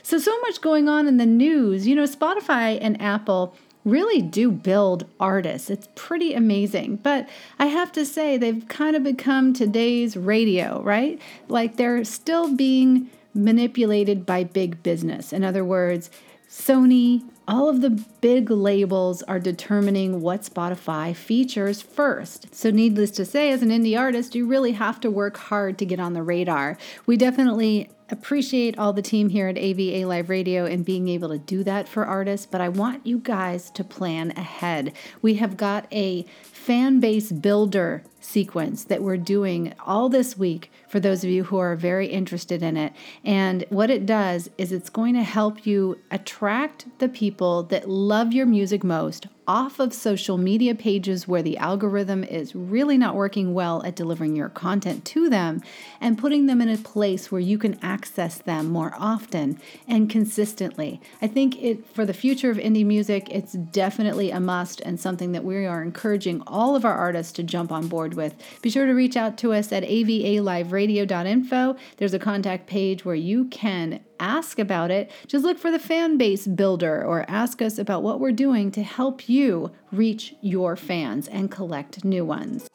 So, 0.01 0.17
so 0.17 0.37
much 0.41 0.61
going 0.61 0.89
on 0.89 1.07
in 1.07 1.17
the 1.17 1.25
news. 1.25 1.87
You 1.87 1.95
know, 1.95 2.03
Spotify 2.03 2.77
and 2.81 3.01
Apple 3.01 3.55
really 3.85 4.21
do 4.21 4.51
build 4.51 5.05
artists. 5.19 5.69
It's 5.69 5.87
pretty 5.95 6.33
amazing. 6.33 6.97
But 6.97 7.29
I 7.57 7.67
have 7.67 7.91
to 7.93 8.05
say, 8.05 8.37
they've 8.37 8.67
kind 8.67 8.95
of 8.95 9.03
become 9.03 9.53
today's 9.53 10.17
radio, 10.17 10.81
right? 10.81 11.21
Like 11.47 11.77
they're 11.77 12.03
still 12.03 12.53
being 12.53 13.09
manipulated 13.37 14.25
by 14.25 14.43
big 14.43 14.83
business. 14.83 15.31
In 15.31 15.43
other 15.43 15.63
words, 15.63 16.09
Sony, 16.49 17.23
all 17.47 17.69
of 17.69 17.81
the 17.81 17.89
big 18.21 18.49
labels 18.49 19.21
are 19.23 19.39
determining 19.39 20.21
what 20.21 20.41
Spotify 20.41 21.15
features 21.15 21.81
first. 21.81 22.53
So, 22.53 22.71
needless 22.71 23.11
to 23.11 23.25
say, 23.25 23.51
as 23.51 23.61
an 23.61 23.69
indie 23.69 23.97
artist, 23.97 24.35
you 24.35 24.45
really 24.45 24.73
have 24.73 24.99
to 25.01 25.11
work 25.11 25.37
hard 25.37 25.77
to 25.79 25.85
get 25.85 25.99
on 25.99 26.13
the 26.13 26.23
radar. 26.23 26.77
We 27.05 27.15
definitely 27.17 27.89
appreciate 28.09 28.77
all 28.77 28.93
the 28.93 29.01
team 29.01 29.29
here 29.29 29.47
at 29.47 29.57
AVA 29.57 30.07
Live 30.07 30.29
Radio 30.29 30.65
and 30.65 30.85
being 30.85 31.07
able 31.09 31.29
to 31.29 31.37
do 31.37 31.63
that 31.63 31.87
for 31.87 32.05
artists, 32.05 32.45
but 32.45 32.61
I 32.61 32.69
want 32.69 33.05
you 33.05 33.19
guys 33.19 33.69
to 33.71 33.83
plan 33.83 34.31
ahead. 34.31 34.93
We 35.21 35.35
have 35.35 35.57
got 35.57 35.87
a 35.91 36.23
fan 36.41 36.99
base 36.99 37.31
builder 37.31 38.03
sequence 38.27 38.83
that 38.83 39.01
we're 39.01 39.17
doing 39.17 39.73
all 39.85 40.09
this 40.09 40.37
week 40.37 40.69
for 40.89 40.99
those 40.99 41.23
of 41.23 41.29
you 41.29 41.45
who 41.45 41.57
are 41.57 41.75
very 41.75 42.07
interested 42.07 42.61
in 42.61 42.75
it. 42.75 42.91
And 43.23 43.63
what 43.69 43.89
it 43.89 44.05
does 44.05 44.49
is 44.57 44.71
it's 44.71 44.89
going 44.89 45.13
to 45.15 45.23
help 45.23 45.65
you 45.65 45.99
attract 46.11 46.85
the 46.99 47.07
people 47.07 47.63
that 47.63 47.89
love 47.89 48.33
your 48.33 48.45
music 48.45 48.83
most 48.83 49.27
off 49.47 49.79
of 49.79 49.93
social 49.93 50.37
media 50.37 50.75
pages 50.75 51.25
where 51.27 51.41
the 51.41 51.57
algorithm 51.57 52.23
is 52.23 52.53
really 52.53 52.97
not 52.97 53.15
working 53.15 53.53
well 53.53 53.81
at 53.85 53.95
delivering 53.95 54.35
your 54.35 54.49
content 54.49 55.05
to 55.05 55.29
them 55.29 55.61
and 56.01 56.17
putting 56.17 56.47
them 56.47 56.59
in 56.59 56.67
a 56.67 56.77
place 56.77 57.31
where 57.31 57.39
you 57.39 57.57
can 57.57 57.79
access 57.81 58.37
them 58.39 58.67
more 58.67 58.93
often 58.99 59.57
and 59.87 60.09
consistently. 60.09 60.99
I 61.21 61.27
think 61.27 61.61
it 61.63 61.87
for 61.95 62.05
the 62.05 62.13
future 62.13 62.51
of 62.51 62.57
indie 62.57 62.85
music, 62.85 63.27
it's 63.31 63.53
definitely 63.53 64.31
a 64.31 64.39
must 64.39 64.81
and 64.81 64.99
something 64.99 65.31
that 65.31 65.45
we 65.45 65.65
are 65.65 65.81
encouraging 65.81 66.43
all 66.45 66.75
of 66.75 66.83
our 66.83 66.95
artists 66.95 67.31
to 67.33 67.43
jump 67.43 67.71
on 67.71 67.87
board 67.87 68.15
with. 68.17 68.35
Be 68.61 68.69
sure 68.69 68.85
to 68.85 68.93
reach 68.93 69.15
out 69.15 69.37
to 69.37 69.53
us 69.53 69.71
at 69.71 69.83
avaliveradio.info. 69.83 71.77
There's 71.95 72.13
a 72.13 72.19
contact 72.19 72.67
page 72.67 73.05
where 73.05 73.15
you 73.15 73.45
can 73.45 74.01
ask 74.19 74.59
about 74.59 74.91
it, 74.91 75.11
just 75.27 75.45
look 75.45 75.57
for 75.57 75.71
the 75.71 75.79
fan 75.79 76.17
base 76.17 76.47
builder 76.47 77.05
or 77.05 77.23
ask 77.29 77.61
us 77.61 77.77
about 77.77 78.03
what 78.03 78.19
we're 78.19 78.31
doing 78.31 78.71
to 78.71 78.83
help 78.83 79.29
you 79.29 79.71
reach 79.91 80.35
your 80.41 80.75
fans 80.75 81.27
and 81.27 81.51
collect 81.51 82.03
new 82.03 82.25
ones. 82.25 82.67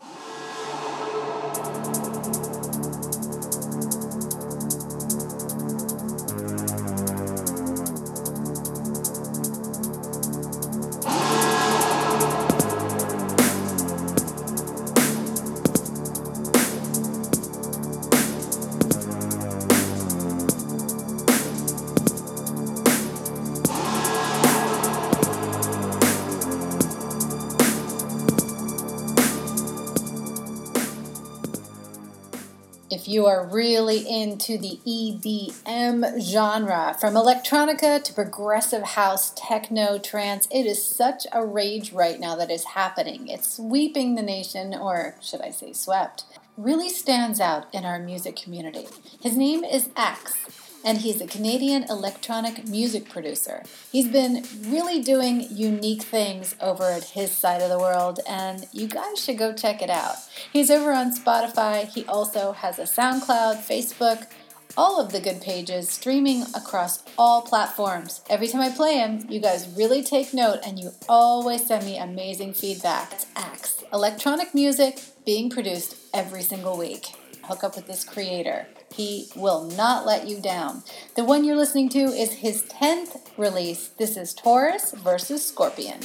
You 33.12 33.26
are 33.26 33.46
really 33.46 34.08
into 34.08 34.56
the 34.56 34.80
EDM 34.86 36.20
genre, 36.20 36.96
from 36.98 37.14
electronica 37.14 38.02
to 38.02 38.14
progressive 38.14 38.82
house, 38.82 39.32
techno, 39.36 39.98
trance, 39.98 40.48
it 40.50 40.64
is 40.64 40.84
such 40.84 41.26
a 41.32 41.44
rage 41.44 41.92
right 41.92 42.18
now 42.18 42.34
that 42.36 42.50
is 42.50 42.64
happening. 42.64 43.28
It's 43.28 43.56
sweeping 43.56 44.14
the 44.14 44.22
nation, 44.22 44.74
or 44.74 45.16
should 45.20 45.42
I 45.42 45.50
say 45.50 45.72
swept. 45.72 46.24
Really 46.56 46.88
stands 46.88 47.40
out 47.40 47.66
in 47.74 47.84
our 47.84 47.98
music 47.98 48.36
community. 48.36 48.86
His 49.20 49.36
name 49.36 49.62
is 49.64 49.90
X 49.96 50.61
and 50.84 50.98
he's 50.98 51.20
a 51.20 51.26
Canadian 51.26 51.84
electronic 51.84 52.66
music 52.66 53.08
producer. 53.08 53.62
He's 53.90 54.08
been 54.08 54.44
really 54.66 55.00
doing 55.02 55.46
unique 55.50 56.02
things 56.02 56.56
over 56.60 56.84
at 56.84 57.04
his 57.04 57.30
side 57.30 57.62
of 57.62 57.70
the 57.70 57.78
world, 57.78 58.20
and 58.28 58.66
you 58.72 58.86
guys 58.86 59.22
should 59.22 59.38
go 59.38 59.52
check 59.52 59.82
it 59.82 59.90
out. 59.90 60.16
He's 60.52 60.70
over 60.70 60.92
on 60.92 61.14
Spotify, 61.14 61.88
he 61.88 62.04
also 62.06 62.52
has 62.52 62.78
a 62.78 62.82
SoundCloud, 62.82 63.58
Facebook, 63.58 64.26
all 64.76 65.00
of 65.00 65.12
the 65.12 65.20
good 65.20 65.40
pages 65.40 65.88
streaming 65.88 66.42
across 66.54 67.02
all 67.18 67.42
platforms. 67.42 68.22
Every 68.30 68.48
time 68.48 68.62
I 68.62 68.70
play 68.70 68.98
him, 68.98 69.26
you 69.28 69.40
guys 69.40 69.68
really 69.76 70.02
take 70.02 70.32
note 70.32 70.60
and 70.64 70.78
you 70.78 70.90
always 71.08 71.66
send 71.66 71.84
me 71.84 71.98
amazing 71.98 72.54
feedback. 72.54 73.12
It's 73.12 73.26
Axe, 73.36 73.84
electronic 73.92 74.54
music 74.54 75.00
being 75.26 75.50
produced 75.50 75.96
every 76.14 76.42
single 76.42 76.76
week. 76.78 77.08
Hook 77.44 77.64
up 77.64 77.76
with 77.76 77.86
this 77.86 78.04
creator. 78.04 78.66
He 78.94 79.28
will 79.34 79.64
not 79.64 80.06
let 80.06 80.28
you 80.28 80.40
down. 80.40 80.82
The 81.16 81.24
one 81.24 81.44
you're 81.44 81.56
listening 81.56 81.88
to 81.90 81.98
is 81.98 82.32
his 82.34 82.62
10th 82.64 83.20
release. 83.36 83.88
This 83.88 84.16
is 84.16 84.34
Taurus 84.34 84.92
versus 84.92 85.44
Scorpion. 85.44 86.00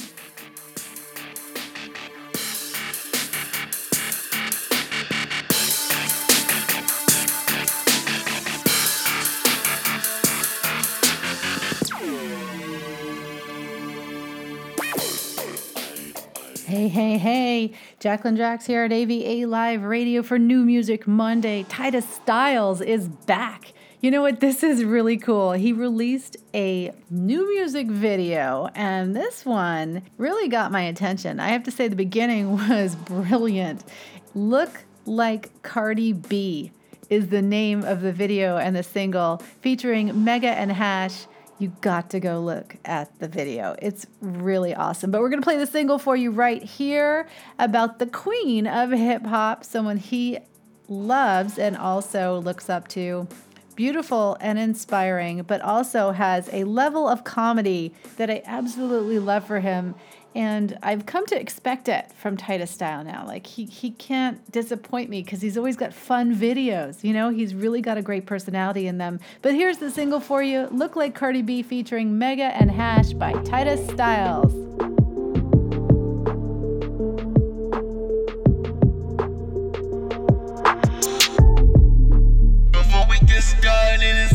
Hey, 16.88 17.18
hey. 17.18 17.72
Jacqueline 18.00 18.36
Jax 18.36 18.64
here 18.64 18.84
at 18.84 18.92
AVA 18.92 19.46
Live 19.46 19.82
Radio 19.82 20.22
for 20.22 20.38
New 20.38 20.64
Music 20.64 21.06
Monday. 21.06 21.64
Titus 21.64 22.08
Styles 22.08 22.80
is 22.80 23.08
back. 23.08 23.74
You 24.00 24.10
know 24.10 24.22
what? 24.22 24.40
This 24.40 24.62
is 24.62 24.84
really 24.84 25.18
cool. 25.18 25.52
He 25.52 25.74
released 25.74 26.38
a 26.54 26.94
new 27.10 27.46
music 27.54 27.88
video, 27.88 28.70
and 28.74 29.14
this 29.14 29.44
one 29.44 30.02
really 30.16 30.48
got 30.48 30.72
my 30.72 30.80
attention. 30.80 31.40
I 31.40 31.48
have 31.48 31.62
to 31.64 31.70
say, 31.70 31.88
the 31.88 31.96
beginning 31.96 32.52
was 32.68 32.96
brilliant. 32.96 33.84
Look 34.34 34.84
like 35.04 35.62
Cardi 35.62 36.14
B 36.14 36.72
is 37.10 37.28
the 37.28 37.42
name 37.42 37.84
of 37.84 38.00
the 38.00 38.12
video 38.12 38.56
and 38.56 38.74
the 38.74 38.82
single 38.82 39.42
featuring 39.60 40.24
Mega 40.24 40.48
and 40.48 40.72
Hash 40.72 41.26
you 41.58 41.72
got 41.80 42.10
to 42.10 42.20
go 42.20 42.40
look 42.40 42.76
at 42.84 43.18
the 43.18 43.28
video. 43.28 43.74
It's 43.80 44.06
really 44.20 44.74
awesome. 44.74 45.10
But 45.10 45.20
we're 45.20 45.28
going 45.28 45.42
to 45.42 45.46
play 45.46 45.58
the 45.58 45.66
single 45.66 45.98
for 45.98 46.16
you 46.16 46.30
right 46.30 46.62
here 46.62 47.28
about 47.58 47.98
the 47.98 48.06
queen 48.06 48.66
of 48.66 48.90
hip 48.90 49.24
hop, 49.24 49.64
someone 49.64 49.96
he 49.96 50.38
loves 50.88 51.58
and 51.58 51.76
also 51.76 52.40
looks 52.40 52.70
up 52.70 52.88
to. 52.88 53.26
Beautiful 53.74 54.36
and 54.40 54.58
inspiring, 54.58 55.42
but 55.42 55.60
also 55.60 56.10
has 56.10 56.48
a 56.52 56.64
level 56.64 57.08
of 57.08 57.22
comedy 57.22 57.94
that 58.16 58.28
I 58.30 58.42
absolutely 58.44 59.20
love 59.20 59.46
for 59.46 59.60
him. 59.60 59.94
And 60.34 60.78
I've 60.82 61.06
come 61.06 61.26
to 61.26 61.40
expect 61.40 61.88
it 61.88 62.12
from 62.12 62.36
Titus 62.36 62.70
Style 62.70 63.02
now. 63.02 63.24
Like 63.26 63.46
he 63.46 63.64
he 63.64 63.90
can't 63.92 64.50
disappoint 64.52 65.10
me 65.10 65.22
because 65.22 65.40
he's 65.40 65.56
always 65.56 65.76
got 65.76 65.92
fun 65.92 66.36
videos. 66.36 67.02
You 67.02 67.12
know, 67.12 67.30
he's 67.30 67.54
really 67.54 67.80
got 67.80 67.98
a 67.98 68.02
great 68.02 68.26
personality 68.26 68.86
in 68.86 68.98
them. 68.98 69.20
But 69.42 69.54
here's 69.54 69.78
the 69.78 69.90
single 69.90 70.20
for 70.20 70.42
you: 70.42 70.68
"Look 70.70 70.96
Like 70.96 71.14
Cardi 71.14 71.42
B" 71.42 71.62
featuring 71.62 72.18
Mega 72.18 72.44
and 72.44 72.70
Hash 72.70 73.14
by 73.14 73.32
Titus 73.42 73.84
Styles. 73.88 74.52
Before 82.70 83.06
we 83.10 83.18
get 83.26 83.42
started, 83.42 84.27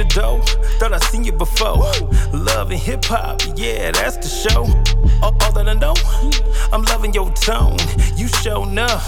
the 0.00 0.20
door, 0.20 0.40
thought 0.78 0.92
I 0.94 0.98
seen 0.98 1.24
you 1.24 1.32
before. 1.32 1.84
Love 2.32 2.70
and 2.70 2.80
hip 2.80 3.04
hop, 3.04 3.42
yeah, 3.56 3.90
that's 3.90 4.16
the 4.16 4.28
show. 4.28 4.64
All, 5.22 5.36
all 5.42 5.52
that 5.52 5.68
I 5.68 5.74
know, 5.74 5.94
I'm 6.72 6.82
loving 6.84 7.12
your 7.12 7.30
tone. 7.32 7.76
You 8.16 8.28
show 8.28 8.64
enough, 8.64 9.04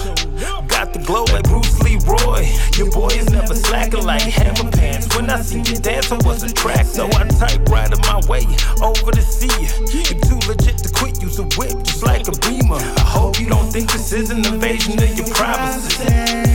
got 0.69 0.93
the 0.93 1.03
glow 1.07 1.25
like 1.33 1.45
Bruce 1.45 1.81
Leroy. 1.81 2.45
Your 2.77 2.91
boy 2.91 3.09
is 3.09 3.31
never 3.31 3.55
slacking 3.55 4.05
like 4.05 4.23
hammer 4.23 4.71
pants. 4.71 5.15
When 5.17 5.31
I 5.31 5.41
seen 5.41 5.65
you 5.65 5.77
dance, 5.77 6.13
I 6.13 6.17
was 6.27 6.43
attracted. 6.43 6.95
So 6.95 7.07
I 7.07 7.25
type 7.41 7.67
right 7.71 7.91
in 7.91 8.01
my 8.01 8.21
way 8.29 8.45
over 8.83 9.13
to 9.13 9.23
see 9.23 9.53
you. 9.63 9.73
You're 9.89 10.21
too 10.21 10.41
legit 10.47 10.77
to 10.79 10.93
quit, 10.93 11.23
use 11.23 11.39
a 11.39 11.45
whip 11.57 11.73
just 11.85 12.03
like 12.03 12.29
a 12.29 12.33
beamer. 12.45 12.77
I 12.77 13.07
hope 13.07 13.41
you 13.41 13.49
don't 13.49 13.71
think 13.73 13.91
this 13.91 14.13
is 14.13 14.31
an 14.31 14.45
invasion 14.45 15.03
of 15.03 15.17
your 15.17 15.29
privacy. 15.29 16.52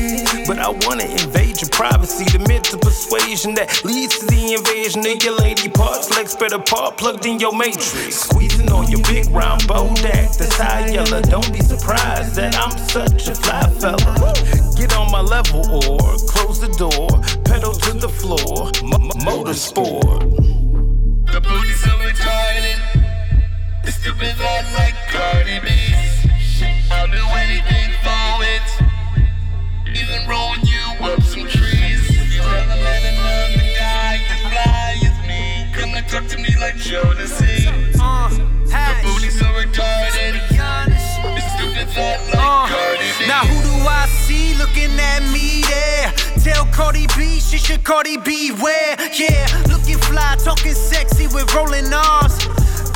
But 0.48 0.60
I 0.60 0.70
wanna 0.70 1.04
invade 1.04 1.60
your 1.60 1.70
privacy. 1.72 2.24
The 2.24 2.40
mental 2.48 2.80
persuasion 2.80 3.54
that 3.56 3.84
leads 3.84 4.20
to 4.20 4.26
the 4.28 4.54
invasion 4.54 5.02
of 5.06 5.22
your 5.22 5.36
lady 5.36 5.68
parts. 5.68 6.10
Legs 6.16 6.32
spread 6.32 6.54
apart, 6.54 6.96
plugged 6.96 7.26
in 7.26 7.38
your 7.38 7.52
matrix. 7.52 8.16
Squeezing 8.16 8.72
on 8.72 8.90
your 8.90 9.02
big 9.02 9.28
round 9.30 9.64
bodak. 9.64 10.38
That's 10.38 10.56
high 10.56 10.88
yellow. 10.88 11.20
Don't 11.20 11.52
be 11.52 11.60
surprised 11.60 12.36
that 12.36 12.56
I'm 12.56 12.72
such 12.88 13.28
a 13.28 13.36
fly 13.36 13.68
fella. 13.76 14.34
Get 14.78 14.96
on 14.96 15.12
my 15.12 15.20
level 15.20 15.68
or 15.68 16.16
close 16.32 16.62
the 16.62 16.72
door. 16.80 17.10
Pedal 17.44 17.74
to 17.74 17.94
the 18.00 18.08
floor. 18.08 18.72
M- 18.88 19.12
motorsport. 19.28 20.22
The 21.28 21.42
booty's 21.42 21.80
so 21.84 21.92
retarded. 22.00 22.80
It's 23.84 23.98
stupid 23.98 24.34
that 24.40 24.64
like 24.80 24.96
Cardi 25.12 25.60
B. 25.60 25.68
I'll 26.90 27.08
do 27.08 27.26
anything 27.36 27.92
for 28.02 28.44
it. 28.48 28.87
She 47.48 47.58
should 47.58 47.84
Cardi 47.84 48.18
beware. 48.18 48.96
Yeah, 49.14 49.48
looking 49.70 49.98
fly, 50.10 50.36
talking 50.44 50.74
sexy 50.74 51.28
with 51.28 51.54
rolling 51.56 51.92
R's. 51.94 52.36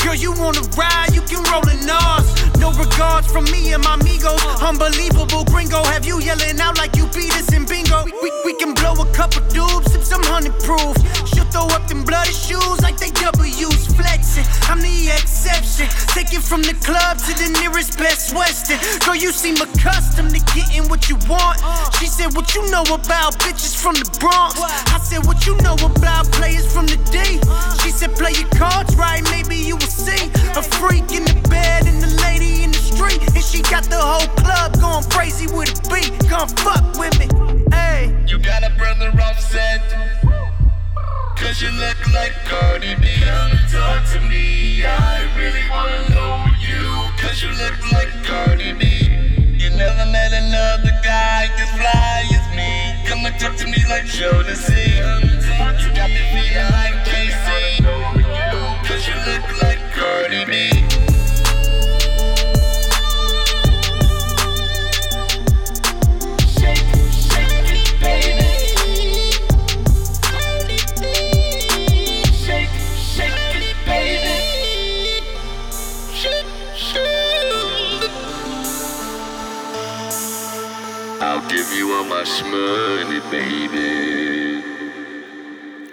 Girl, 0.03 0.15
you 0.15 0.33
wanna 0.33 0.61
ride, 0.77 1.13
you 1.13 1.21
can 1.21 1.41
roll 1.51 1.67
in 1.69 1.89
ours. 1.89 2.27
No 2.57 2.71
regards 2.73 3.31
from 3.31 3.45
me 3.45 3.73
and 3.73 3.83
my 3.83 3.95
amigos. 3.95 4.43
Unbelievable 4.61 5.45
gringo, 5.45 5.83
have 5.83 6.05
you 6.05 6.19
yelling 6.19 6.59
out 6.59 6.77
like 6.77 6.95
you 6.95 7.05
beat 7.15 7.33
us 7.37 7.53
in 7.53 7.65
bingo? 7.65 8.03
We, 8.03 8.11
we, 8.21 8.31
we 8.45 8.53
can 8.55 8.73
blow 8.73 8.93
a 8.93 9.05
couple 9.13 9.41
dubs, 9.49 9.91
sip 9.91 10.03
some 10.03 10.23
honey 10.23 10.51
proof. 10.65 10.95
She'll 11.27 11.40
throw 11.51 11.67
up 11.67 11.87
them 11.87 12.03
bloody 12.03 12.31
shoes 12.31 12.81
like 12.81 12.97
they 12.97 13.11
W's 13.11 13.85
flexing. 13.93 14.47
I'm 14.71 14.79
the 14.79 15.11
exception. 15.11 15.87
Take 16.15 16.33
it 16.33 16.41
from 16.41 16.63
the 16.63 16.73
club 16.79 17.19
to 17.27 17.31
the 17.35 17.51
nearest 17.59 17.99
Best 17.99 18.33
Western. 18.33 18.79
Girl, 19.05 19.15
you 19.15 19.31
seem 19.31 19.55
accustomed 19.59 20.31
to 20.31 20.41
getting 20.55 20.87
what 20.87 21.09
you 21.09 21.17
want. 21.27 21.59
She 21.99 22.07
said, 22.07 22.33
What 22.33 22.55
you 22.55 22.63
know 22.71 22.83
about 22.87 23.35
bitches 23.43 23.75
from 23.75 23.95
the 23.95 24.07
Bronx? 24.19 24.55
I 24.59 24.99
said, 25.03 25.25
What 25.27 25.45
you 25.45 25.55
know 25.57 25.75
about 25.75 26.31
players 26.31 26.71
from 26.71 26.87
the 26.87 26.97
D? 27.11 27.19
She 27.83 27.91
said, 27.91 28.15
Play 28.15 28.31
your 28.39 28.49
cards 28.55 28.95
right, 28.95 29.23
maybe 29.29 29.55
you 29.55 29.75
will 29.75 29.91
see. 29.91 30.31
A 30.55 30.63
freak 30.63 31.11
in 31.11 31.27
the 31.27 31.37
bed 31.49 31.85
and 31.85 32.01
the 32.01 32.11
lady 32.23 32.63
in 32.63 32.71
the 32.71 32.79
street. 32.79 33.21
And 33.35 33.43
she 33.43 33.61
got 33.61 33.83
the 33.85 33.99
whole 33.99 34.27
club 34.39 34.79
going 34.79 35.03
crazy 35.11 35.47
with 35.51 35.69
a 35.69 35.81
beat. 35.91 36.11
Come 36.29 36.47
fuck 36.63 36.83
with 36.95 37.13
me. 37.19 37.27
Hey. 37.71 38.15
You 38.27 38.39
got 38.39 38.63
a 38.63 38.71
brother 38.77 39.11
offset. 39.19 40.30
Cause 41.41 41.59
you 41.59 41.71
look 41.71 41.97
like 42.13 42.33
Cardi 42.45 42.93
B. 42.95 43.07
Come 43.19 43.51
and 43.51 43.67
talk 43.67 44.05
to 44.13 44.19
me. 44.29 44.85
I 44.85 45.25
really 45.35 45.67
wanna 45.69 46.07
know 46.13 46.45
you. 46.61 47.09
Cause 47.17 47.41
you 47.41 47.49
look 47.49 47.91
like 47.91 48.09
Cardi 48.23 48.73
B. 48.73 48.85
You 49.57 49.71
never 49.71 50.05
met 50.11 50.31
another 50.33 50.93
guy 51.03 51.49
as 51.57 51.69
fly 51.71 52.29
as 52.31 52.45
me. 52.55 52.93
Come 53.09 53.25
and 53.25 53.37
talk 53.39 53.55
to 53.57 53.65
me 53.65 53.83
like 53.89 54.05
Jodeci. 54.05 54.97
You 55.81 55.89
got 55.95 56.09
me 56.09 56.21
feeling 56.31 56.71
like 56.77 57.03
Casey. 57.05 57.83
Cause 58.87 59.07
you 59.07 59.15
look 59.25 59.61
like 59.63 59.81
Cardi 59.93 60.45
B. 60.45 60.80
money, 82.43 83.19
baby. 83.31 84.63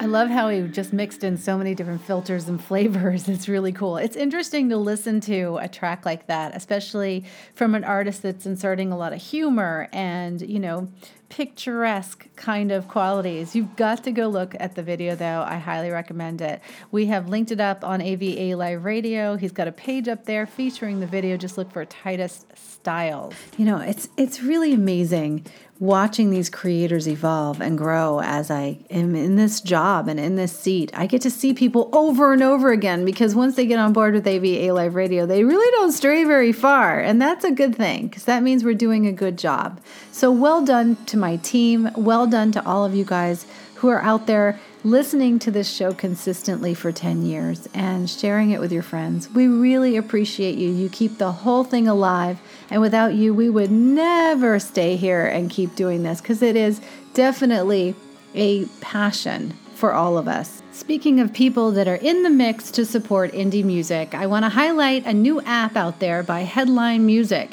I 0.01 0.05
love 0.05 0.29
how 0.29 0.51
he 0.51 0.61
just 0.69 0.93
mixed 0.93 1.25
in 1.25 1.39
so 1.39 1.57
many 1.57 1.75
different 1.75 2.03
filters 2.03 2.49
and 2.49 2.63
flavors. 2.71 3.29
It's 3.29 3.49
really 3.49 3.73
cool. 3.73 3.97
It's 3.97 4.15
interesting 4.15 4.69
to 4.69 4.77
listen 4.77 5.21
to 5.23 5.57
a 5.57 5.69
track 5.69 6.05
like 6.05 6.27
that, 6.27 6.55
especially 6.55 7.25
from 7.55 7.75
an 7.75 7.83
artist 7.83 8.23
that's 8.23 8.45
inserting 8.45 8.93
a 8.93 8.97
lot 8.99 9.13
of 9.15 9.23
humor 9.23 9.89
and, 9.93 10.43
you 10.43 10.61
know, 10.61 10.89
picturesque 11.29 12.29
kind 12.37 12.73
of 12.73 12.89
qualities. 12.89 13.55
You've 13.55 13.77
got 13.77 14.05
to 14.05 14.13
go 14.13 14.29
look 14.29 14.55
at 14.59 14.75
the 14.75 14.83
video 14.83 15.15
though. 15.15 15.45
I 15.47 15.57
highly 15.57 15.91
recommend 15.91 16.41
it. 16.41 16.61
We 16.91 17.07
have 17.07 17.29
linked 17.29 17.51
it 17.51 17.61
up 17.61 17.85
on 17.85 18.01
AVA 18.01 18.57
Live 18.57 18.85
Radio. 18.85 19.37
He's 19.37 19.53
got 19.53 19.69
a 19.69 19.73
page 19.73 20.09
up 20.09 20.25
there 20.25 20.47
featuring 20.47 21.01
the 21.01 21.07
video. 21.07 21.37
Just 21.37 21.59
look 21.59 21.71
for 21.73 21.85
Titus 21.85 22.47
Styles. 22.55 23.35
You 23.57 23.65
know, 23.65 23.79
it's 23.79 24.09
it's 24.17 24.43
really 24.43 24.73
amazing 24.73 25.47
watching 25.81 26.31
these 26.31 26.51
creators 26.51 27.09
evolve 27.09 27.61
and 27.61 27.79
grow 27.79 28.21
as 28.21 28.51
I 28.51 28.79
am 28.91 29.15
in 29.15 29.37
this 29.37 29.61
job 29.61 30.09
and 30.09 30.19
in 30.19 30.35
this 30.35 30.53
seat. 30.53 30.91
I 30.95 31.07
get 31.07 31.23
to 31.23 31.31
see 31.31 31.55
people 31.55 31.89
over 31.93 32.33
and 32.33 32.43
over 32.43 32.73
again 32.73 33.05
because 33.05 33.35
once 33.35 33.55
they 33.55 33.67
get 33.67 33.79
on 33.79 33.93
board 33.93 34.15
with 34.15 34.27
AVA 34.27 34.73
Live 34.73 34.95
Radio, 34.95 35.25
they 35.27 35.45
really 35.45 35.71
don't 35.73 35.93
stray 35.93 36.25
very 36.25 36.53
far. 36.53 36.99
And 36.99 37.23
that's 37.23 37.45
a 37.45 37.53
good 37.53 37.77
thing 37.77 38.09
because 38.09 38.25
that 38.25 38.43
means 38.43 38.65
we're 38.65 38.75
doing 38.75 39.07
a 39.07 39.13
good 39.13 39.39
job. 39.39 39.81
So 40.11 40.33
well 40.33 40.65
done 40.65 40.97
to 41.07 41.17
my 41.19 41.37
team. 41.37 41.91
Well 41.97 42.27
done 42.27 42.53
to 42.53 42.65
all 42.65 42.85
of 42.85 42.95
you 42.95 43.05
guys 43.05 43.47
who 43.77 43.89
are 43.89 44.01
out 44.03 44.27
there 44.27 44.59
listening 44.85 45.39
to 45.39 45.51
this 45.51 45.71
show 45.71 45.93
consistently 45.93 46.75
for 46.75 46.91
10 46.91 47.25
years 47.25 47.69
and 47.75 48.09
sharing 48.09 48.51
it 48.51 48.61
with 48.61 48.73
your 48.73 48.83
friends. 48.83 49.29
We 49.31 49.47
really 49.47 49.97
appreciate 49.97 50.57
you. 50.57 50.71
You 50.71 50.89
keep 50.89 51.19
the 51.19 51.33
whole 51.33 51.65
thing 51.65 51.87
alive. 51.87 52.41
And 52.71 52.81
without 52.81 53.15
you, 53.15 53.35
we 53.35 53.51
would 53.51 53.71
never 53.71 54.59
stay 54.59 54.97
here 54.97 55.27
and 55.27 55.51
keep 55.51 55.75
doing 55.75 56.03
this 56.03 56.21
because 56.21 56.43
it 56.43 56.57
is 56.57 56.81
definitely 57.15 57.95
a 58.35 58.67
passion 58.81 59.55
for 59.75 59.93
all 59.93 60.19
of 60.19 60.27
us. 60.27 60.61
Speaking 60.73 61.21
of 61.21 61.33
people 61.33 61.71
that 61.73 61.87
are 61.87 61.97
in 61.97 62.23
the 62.25 62.31
mix 62.31 62.71
to 62.73 62.85
support 62.85 63.33
indie 63.33 63.65
music, 63.65 64.15
I 64.15 64.27
want 64.27 64.45
to 64.45 64.49
highlight 64.49 65.07
a 65.07 65.15
new 65.15 65.41
app 65.43 65.77
out 65.77 66.01
there 66.01 66.23
by 66.23 66.41
Headline 66.41 67.07
Music. 67.07 67.53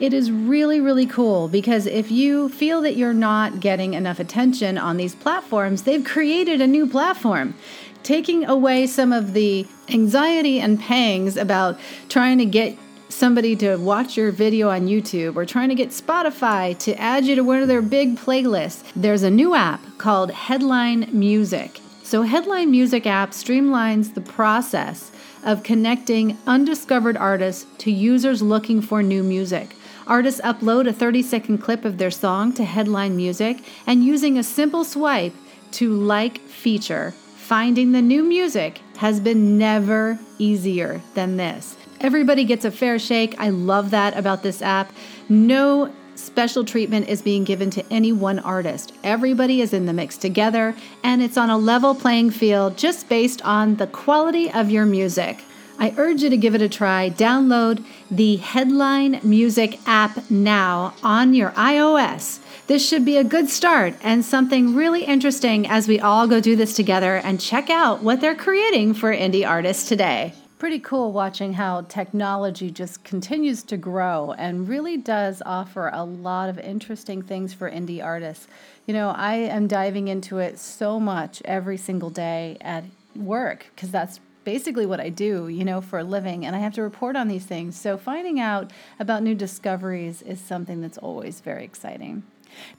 It 0.00 0.14
is 0.14 0.32
really, 0.32 0.80
really 0.80 1.04
cool 1.04 1.46
because 1.48 1.84
if 1.84 2.10
you 2.10 2.48
feel 2.48 2.80
that 2.80 2.96
you're 2.96 3.12
not 3.12 3.60
getting 3.60 3.92
enough 3.92 4.18
attention 4.18 4.78
on 4.78 4.96
these 4.96 5.14
platforms, 5.14 5.82
they've 5.82 6.02
created 6.02 6.62
a 6.62 6.66
new 6.66 6.86
platform, 6.86 7.54
taking 8.02 8.46
away 8.46 8.86
some 8.86 9.12
of 9.12 9.34
the 9.34 9.66
anxiety 9.90 10.58
and 10.58 10.80
pangs 10.80 11.36
about 11.36 11.78
trying 12.08 12.38
to 12.38 12.46
get 12.46 12.78
somebody 13.10 13.54
to 13.56 13.76
watch 13.76 14.16
your 14.16 14.32
video 14.32 14.70
on 14.70 14.86
YouTube 14.86 15.36
or 15.36 15.44
trying 15.44 15.68
to 15.68 15.74
get 15.74 15.90
Spotify 15.90 16.78
to 16.78 16.98
add 16.98 17.26
you 17.26 17.34
to 17.34 17.42
one 17.42 17.60
of 17.60 17.68
their 17.68 17.82
big 17.82 18.16
playlists. 18.16 18.90
There's 18.96 19.22
a 19.22 19.30
new 19.30 19.54
app 19.54 19.82
called 19.98 20.30
Headline 20.30 21.10
Music. 21.12 21.78
So, 22.04 22.22
Headline 22.22 22.70
Music 22.70 23.06
app 23.06 23.32
streamlines 23.32 24.14
the 24.14 24.22
process 24.22 25.12
of 25.44 25.62
connecting 25.62 26.38
undiscovered 26.46 27.18
artists 27.18 27.66
to 27.78 27.90
users 27.90 28.40
looking 28.40 28.80
for 28.80 29.02
new 29.02 29.22
music. 29.22 29.74
Artists 30.06 30.40
upload 30.42 30.88
a 30.88 30.92
30 30.92 31.22
second 31.22 31.58
clip 31.58 31.84
of 31.84 31.98
their 31.98 32.10
song 32.10 32.52
to 32.54 32.64
Headline 32.64 33.16
Music, 33.16 33.58
and 33.86 34.04
using 34.04 34.38
a 34.38 34.42
simple 34.42 34.84
swipe 34.84 35.34
to 35.72 35.92
like 35.92 36.38
feature, 36.38 37.12
finding 37.36 37.92
the 37.92 38.02
new 38.02 38.22
music 38.24 38.80
has 38.96 39.20
been 39.20 39.58
never 39.58 40.18
easier 40.38 41.00
than 41.14 41.36
this. 41.36 41.76
Everybody 42.00 42.44
gets 42.44 42.64
a 42.64 42.70
fair 42.70 42.98
shake. 42.98 43.34
I 43.38 43.50
love 43.50 43.90
that 43.90 44.16
about 44.16 44.42
this 44.42 44.62
app. 44.62 44.92
No 45.28 45.92
special 46.14 46.64
treatment 46.64 47.08
is 47.08 47.22
being 47.22 47.44
given 47.44 47.70
to 47.70 47.84
any 47.90 48.12
one 48.12 48.38
artist. 48.40 48.92
Everybody 49.02 49.60
is 49.60 49.72
in 49.72 49.86
the 49.86 49.92
mix 49.92 50.16
together, 50.16 50.74
and 51.02 51.22
it's 51.22 51.36
on 51.36 51.50
a 51.50 51.58
level 51.58 51.94
playing 51.94 52.30
field 52.30 52.76
just 52.76 53.08
based 53.08 53.42
on 53.42 53.76
the 53.76 53.86
quality 53.86 54.50
of 54.50 54.70
your 54.70 54.86
music. 54.86 55.42
I 55.80 55.94
urge 55.96 56.22
you 56.22 56.28
to 56.28 56.36
give 56.36 56.54
it 56.54 56.60
a 56.60 56.68
try. 56.68 57.08
Download 57.08 57.82
the 58.10 58.36
Headline 58.36 59.18
Music 59.22 59.80
app 59.86 60.30
now 60.30 60.92
on 61.02 61.32
your 61.32 61.52
iOS. 61.52 62.38
This 62.66 62.86
should 62.86 63.02
be 63.02 63.16
a 63.16 63.24
good 63.24 63.48
start 63.48 63.94
and 64.02 64.22
something 64.22 64.74
really 64.74 65.04
interesting 65.04 65.66
as 65.66 65.88
we 65.88 65.98
all 65.98 66.28
go 66.28 66.38
do 66.38 66.54
this 66.54 66.76
together 66.76 67.16
and 67.16 67.40
check 67.40 67.70
out 67.70 68.02
what 68.02 68.20
they're 68.20 68.34
creating 68.34 68.92
for 68.92 69.10
indie 69.10 69.48
artists 69.48 69.88
today. 69.88 70.34
Pretty 70.58 70.80
cool 70.80 71.12
watching 71.12 71.54
how 71.54 71.80
technology 71.88 72.70
just 72.70 73.02
continues 73.02 73.62
to 73.62 73.78
grow 73.78 74.34
and 74.36 74.68
really 74.68 74.98
does 74.98 75.42
offer 75.46 75.90
a 75.94 76.04
lot 76.04 76.50
of 76.50 76.58
interesting 76.58 77.22
things 77.22 77.54
for 77.54 77.70
indie 77.70 78.04
artists. 78.04 78.48
You 78.84 78.92
know, 78.92 79.14
I 79.16 79.36
am 79.36 79.66
diving 79.66 80.08
into 80.08 80.40
it 80.40 80.58
so 80.58 81.00
much 81.00 81.40
every 81.46 81.78
single 81.78 82.10
day 82.10 82.58
at 82.60 82.84
work 83.16 83.64
because 83.74 83.90
that's 83.90 84.20
basically 84.50 84.84
what 84.84 84.98
I 84.98 85.10
do, 85.10 85.46
you 85.46 85.64
know, 85.64 85.80
for 85.80 86.00
a 86.00 86.02
living, 86.02 86.44
and 86.44 86.56
I 86.56 86.58
have 86.58 86.74
to 86.74 86.82
report 86.82 87.14
on 87.14 87.28
these 87.28 87.46
things. 87.46 87.78
So 87.78 87.96
finding 87.96 88.40
out 88.40 88.72
about 88.98 89.22
new 89.22 89.36
discoveries 89.36 90.22
is 90.22 90.40
something 90.40 90.80
that's 90.80 90.98
always 90.98 91.38
very 91.40 91.62
exciting. 91.62 92.24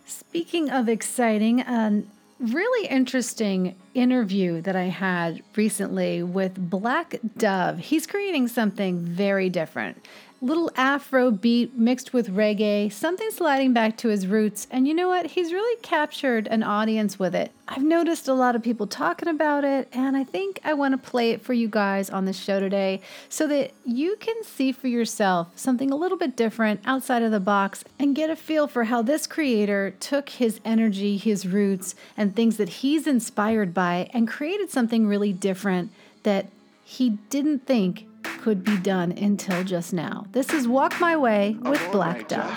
Speaking 0.06 0.70
of 0.70 0.90
exciting, 0.90 1.62
a 1.62 2.04
really 2.42 2.88
interesting 2.90 3.76
interview 3.94 4.60
that 4.64 4.76
I 4.76 4.90
had 5.06 5.44
recently 5.56 6.22
with 6.22 6.70
Black 6.70 7.16
Dove. 7.38 7.80
He's 7.80 8.06
creating 8.06 8.50
something 8.50 9.00
very 9.00 9.50
different 9.50 10.06
little 10.44 10.72
afro 10.76 11.30
beat 11.30 11.78
mixed 11.78 12.14
with 12.14 12.36
reggae, 12.36 12.92
something 12.92 13.30
sliding 13.30 13.74
back 13.74 13.96
to 13.96 14.08
his 14.08 14.26
roots. 14.26 14.66
And 14.72 14.88
you 14.88 14.94
know 14.94 15.08
what? 15.08 15.28
He's 15.28 15.54
really 15.54 15.80
captured 15.84 16.48
an 16.48 16.64
audience 16.64 17.20
with 17.20 17.36
it. 17.36 17.52
I've 17.68 17.84
noticed 17.84 18.28
a 18.28 18.34
lot 18.34 18.56
of 18.56 18.64
people 18.64 18.88
talking 18.88 19.28
about 19.28 19.64
it, 19.64 19.88
and 19.94 20.18
I 20.18 20.24
think 20.24 20.60
I 20.64 20.74
want 20.74 20.94
to 20.94 21.10
play 21.10 21.32
it 21.32 21.42
for 21.42 21.54
you 21.54 21.68
guys 21.68 22.10
on 22.10 22.26
the 22.26 22.34
show 22.34 22.60
today 22.60 23.02
so 23.30 23.48
that 23.48 23.72
you 23.86 24.16
can 24.20 24.44
see 24.44 24.72
for 24.72 24.88
yourself 24.88 25.50
something 25.56 25.92
a 25.92 25.96
little 25.96 26.18
bit 26.18 26.36
different 26.36 26.82
outside 26.86 27.22
of 27.22 27.32
the 27.32 27.40
box 27.40 27.84
and 28.00 28.16
get 28.16 28.32
a 28.32 28.36
feel 28.36 28.68
for 28.68 28.86
how 28.86 29.04
this 29.04 29.28
creator 29.28 29.94
took 30.00 30.30
his 30.30 30.60
energy, 30.66 31.18
his 31.18 31.48
roots, 31.48 31.94
and 32.18 32.36
things 32.36 32.58
that 32.58 32.70
he's 32.70 33.06
inspired 33.06 33.76
by 33.76 34.10
and 34.12 34.28
created 34.28 34.72
something 34.72 35.06
really 35.06 35.32
different 35.32 35.92
that 36.24 36.48
he 36.84 37.12
didn't 37.30 37.66
think 37.66 38.06
could 38.42 38.64
be 38.64 38.76
done 38.78 39.12
until 39.12 39.64
just 39.64 39.94
now. 39.94 40.26
This 40.32 40.52
is 40.52 40.68
Walk 40.68 41.00
My 41.00 41.16
Way 41.16 41.58
with 41.62 41.80
Black 41.92 42.28
Dove. 42.28 42.52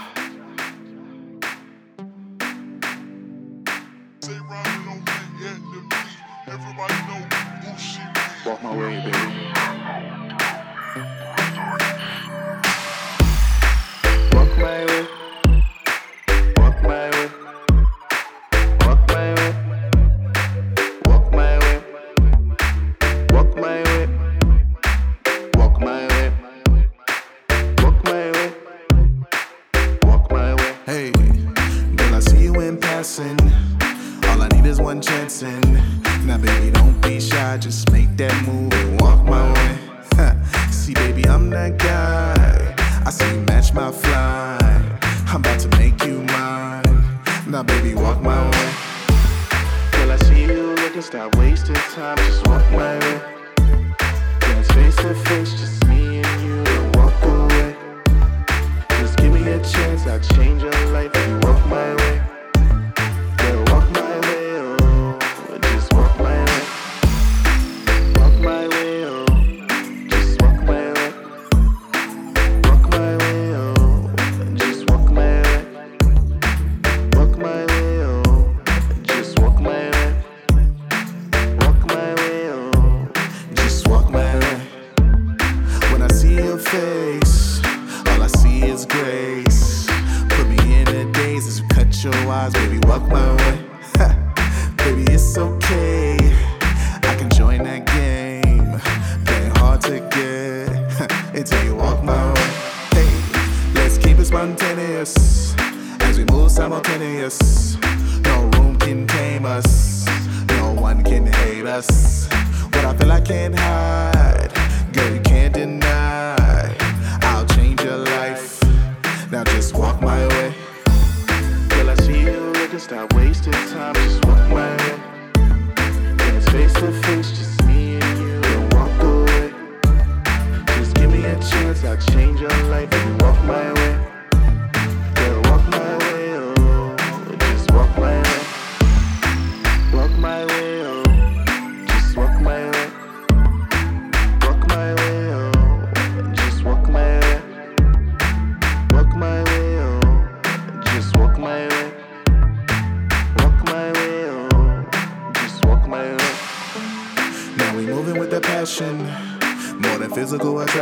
Walk 8.46 8.62
my 8.62 8.76
way, 8.76 9.10
baby. 9.10 9.33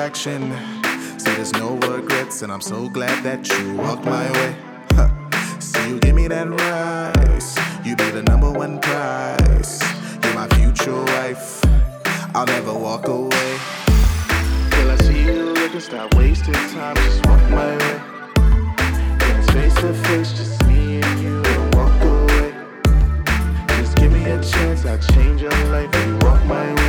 Attraction. 0.02 0.52
See, 1.16 1.30
there's 1.36 1.52
no 1.52 1.76
regrets, 1.76 2.42
and 2.42 2.50
I'm 2.50 2.60
so 2.60 2.88
glad 2.88 3.22
that 3.22 3.48
you 3.48 3.76
walked 3.76 4.04
my 4.04 4.28
way. 4.32 4.56
Huh. 4.94 5.60
See, 5.60 5.90
you 5.90 6.00
give 6.00 6.16
me 6.16 6.26
that 6.26 6.48
rise. 6.48 7.56
You 7.84 7.94
be 7.94 8.10
the 8.10 8.22
number 8.24 8.50
one 8.50 8.80
prize. 8.80 9.80
You're 10.24 10.34
my 10.34 10.48
future 10.56 11.00
wife. 11.04 11.64
I'll 12.34 12.46
never 12.46 12.74
walk 12.74 13.06
away. 13.06 13.58
Till 14.72 14.90
I 14.90 14.96
see 15.02 15.22
you 15.22 15.52
looking, 15.54 15.80
stop 15.80 16.12
wasting 16.14 16.54
time. 16.54 16.96
Just 16.96 17.24
walk 17.26 17.42
my 17.50 17.76
way. 17.76 18.00
Dance 19.18 19.50
face 19.50 19.74
to 19.74 19.94
face, 20.06 20.32
just 20.32 20.66
me 20.66 21.00
and 21.00 21.20
you. 21.20 21.42
Don't 21.42 21.74
walk 21.76 22.02
away. 22.02 22.54
Just 23.78 23.94
give 23.96 24.10
me 24.10 24.24
a 24.24 24.42
chance, 24.42 24.84
I'll 24.84 24.98
change 25.14 25.42
your 25.42 25.50
life 25.70 25.94
you 25.94 26.18
walk 26.22 26.44
my 26.46 26.74
way. 26.74 26.81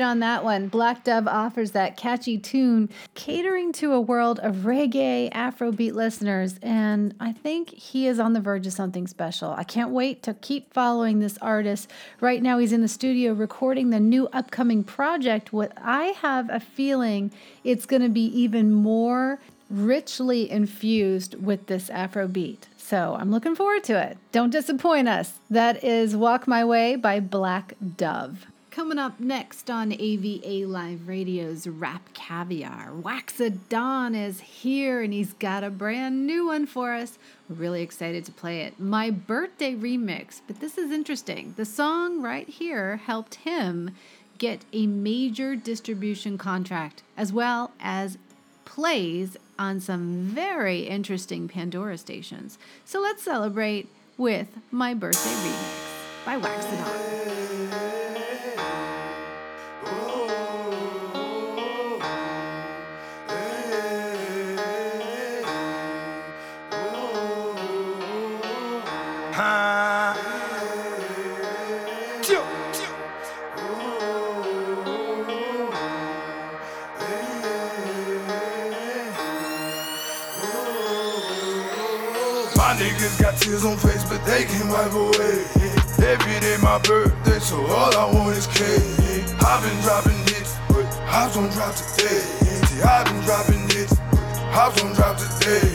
On 0.00 0.20
that 0.20 0.44
one. 0.44 0.68
Black 0.68 1.04
Dove 1.04 1.26
offers 1.26 1.72
that 1.72 1.96
catchy 1.96 2.38
tune, 2.38 2.88
catering 3.14 3.72
to 3.72 3.92
a 3.92 4.00
world 4.00 4.38
of 4.40 4.56
reggae, 4.56 5.32
Afrobeat 5.32 5.92
listeners, 5.94 6.58
and 6.62 7.14
I 7.20 7.32
think 7.32 7.70
he 7.70 8.06
is 8.06 8.18
on 8.18 8.32
the 8.32 8.40
verge 8.40 8.66
of 8.66 8.72
something 8.72 9.06
special. 9.06 9.52
I 9.52 9.64
can't 9.64 9.90
wait 9.90 10.22
to 10.24 10.34
keep 10.34 10.72
following 10.72 11.18
this 11.20 11.38
artist. 11.38 11.90
Right 12.20 12.42
now, 12.42 12.58
he's 12.58 12.72
in 12.72 12.82
the 12.82 12.88
studio 12.88 13.32
recording 13.32 13.90
the 13.90 14.00
new 14.00 14.28
upcoming 14.32 14.84
project. 14.84 15.52
What 15.52 15.72
I 15.76 16.06
have 16.20 16.50
a 16.50 16.60
feeling 16.60 17.30
it's 17.62 17.86
going 17.86 18.02
to 18.02 18.08
be 18.08 18.26
even 18.26 18.72
more 18.72 19.38
richly 19.70 20.50
infused 20.50 21.34
with 21.42 21.66
this 21.66 21.88
Afrobeat. 21.88 22.58
So 22.76 23.16
I'm 23.18 23.30
looking 23.30 23.54
forward 23.54 23.82
to 23.84 24.00
it. 24.00 24.18
Don't 24.30 24.50
disappoint 24.50 25.08
us. 25.08 25.40
That 25.48 25.82
is 25.82 26.14
Walk 26.14 26.46
My 26.46 26.64
Way 26.64 26.96
by 26.96 27.18
Black 27.18 27.72
Dove. 27.96 28.46
Coming 28.74 28.98
up 28.98 29.20
next 29.20 29.70
on 29.70 29.92
AVA 29.92 30.66
Live 30.66 31.06
Radio's 31.06 31.68
Rap 31.68 32.12
Caviar, 32.12 32.90
Waxadon 32.90 34.20
is 34.20 34.40
here 34.40 35.00
and 35.00 35.12
he's 35.12 35.32
got 35.34 35.62
a 35.62 35.70
brand 35.70 36.26
new 36.26 36.48
one 36.48 36.66
for 36.66 36.92
us. 36.92 37.16
We're 37.48 37.54
really 37.54 37.82
excited 37.82 38.24
to 38.24 38.32
play 38.32 38.62
it. 38.62 38.80
My 38.80 39.10
birthday 39.10 39.76
remix, 39.76 40.40
but 40.44 40.58
this 40.58 40.76
is 40.76 40.90
interesting. 40.90 41.54
The 41.56 41.64
song 41.64 42.20
right 42.20 42.48
here 42.48 42.96
helped 42.96 43.36
him 43.36 43.92
get 44.38 44.64
a 44.72 44.88
major 44.88 45.54
distribution 45.54 46.36
contract 46.36 47.04
as 47.16 47.32
well 47.32 47.70
as 47.78 48.18
plays 48.64 49.36
on 49.56 49.78
some 49.78 50.22
very 50.24 50.80
interesting 50.80 51.46
Pandora 51.46 51.96
stations. 51.96 52.58
So 52.84 53.00
let's 53.00 53.22
celebrate 53.22 53.88
with 54.18 54.48
My 54.72 54.94
Birthday 54.94 55.30
Remix 55.30 56.24
by 56.26 56.40
Waxadon. 56.40 57.70
Huh? 57.70 58.43
My 69.64 70.12
niggas 82.76 83.18
got 83.18 83.38
tears 83.38 83.64
on 83.64 83.78
face, 83.78 84.04
but 84.04 84.22
they 84.26 84.44
can't 84.44 84.68
wipe 84.68 84.92
away. 84.92 85.44
Every 86.04 86.40
day 86.40 86.56
my 86.62 86.78
birthday, 86.80 87.38
so 87.38 87.64
all 87.64 87.96
I 87.96 88.12
want 88.12 88.36
is 88.36 88.46
cake. 88.46 88.68
I've 89.40 89.62
been 89.62 89.80
dropping 89.80 90.18
hits, 90.28 90.56
but 90.68 90.84
hops 91.06 91.36
don't 91.36 91.50
drop 91.52 91.74
today. 91.74 92.20
See, 92.20 92.82
I've 92.82 93.06
been 93.06 93.22
dropping 93.22 93.62
hits, 93.70 93.94
but 94.10 94.36
hops 94.52 94.82
don't 94.82 94.94
drop 94.94 95.16
today. 95.16 95.70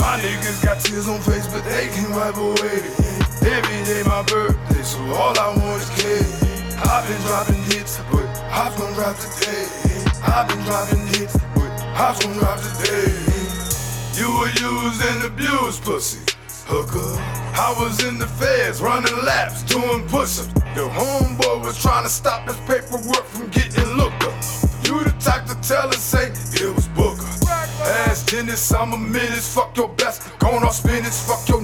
My 0.00 0.18
niggas 0.22 0.64
got 0.64 0.80
tears 0.80 1.06
on 1.06 1.20
face, 1.20 1.46
but 1.48 1.64
they 1.64 1.88
can't 1.88 2.12
wipe 2.12 2.36
away. 2.36 3.05
Every 3.46 3.84
day 3.84 4.02
my 4.02 4.24
birthday, 4.24 4.82
so 4.82 4.98
all 5.14 5.38
I 5.38 5.54
want 5.56 5.80
is 5.80 5.90
cake. 5.94 6.26
I've 6.82 7.06
been 7.06 7.20
dropping 7.22 7.62
hits, 7.70 8.00
but 8.10 8.26
hops 8.50 8.76
don't 8.76 8.92
drop 8.94 9.14
today. 9.22 9.66
I've 10.26 10.48
been 10.48 10.58
dropping 10.66 11.06
hits, 11.14 11.38
but 11.54 11.70
hops 11.94 12.26
don't 12.26 12.34
drop 12.38 12.58
today. 12.58 13.06
You 14.18 14.26
were 14.34 14.50
used 14.50 15.00
and 15.00 15.24
abused, 15.30 15.84
pussy. 15.84 16.18
Hooker. 16.66 16.98
I 17.54 17.72
was 17.78 18.02
in 18.02 18.18
the 18.18 18.26
feds 18.26 18.82
running 18.82 19.14
laps, 19.24 19.62
doing 19.62 20.02
push-ups. 20.08 20.50
Your 20.74 20.90
homeboy 20.90 21.62
was 21.62 21.80
trying 21.80 22.02
to 22.02 22.10
stop 22.10 22.48
this 22.48 22.58
paperwork 22.66 23.24
from 23.26 23.46
getting 23.50 23.86
looked 23.94 24.24
up. 24.24 24.34
You 24.82 25.04
the 25.04 25.14
type 25.20 25.46
to 25.46 25.54
tell 25.62 25.86
us, 25.86 26.02
say, 26.02 26.32
it 26.32 26.74
was 26.74 26.88
Booker. 26.88 27.22
Ass 27.46 28.24
tennis, 28.26 28.72
I'm 28.72 28.92
a 28.92 28.98
menace, 28.98 29.54
fuck 29.54 29.76
your 29.76 29.88
best. 29.90 30.36
Going 30.40 30.64
off 30.64 30.74
spinach, 30.74 31.14
fuck 31.22 31.48
your 31.48 31.62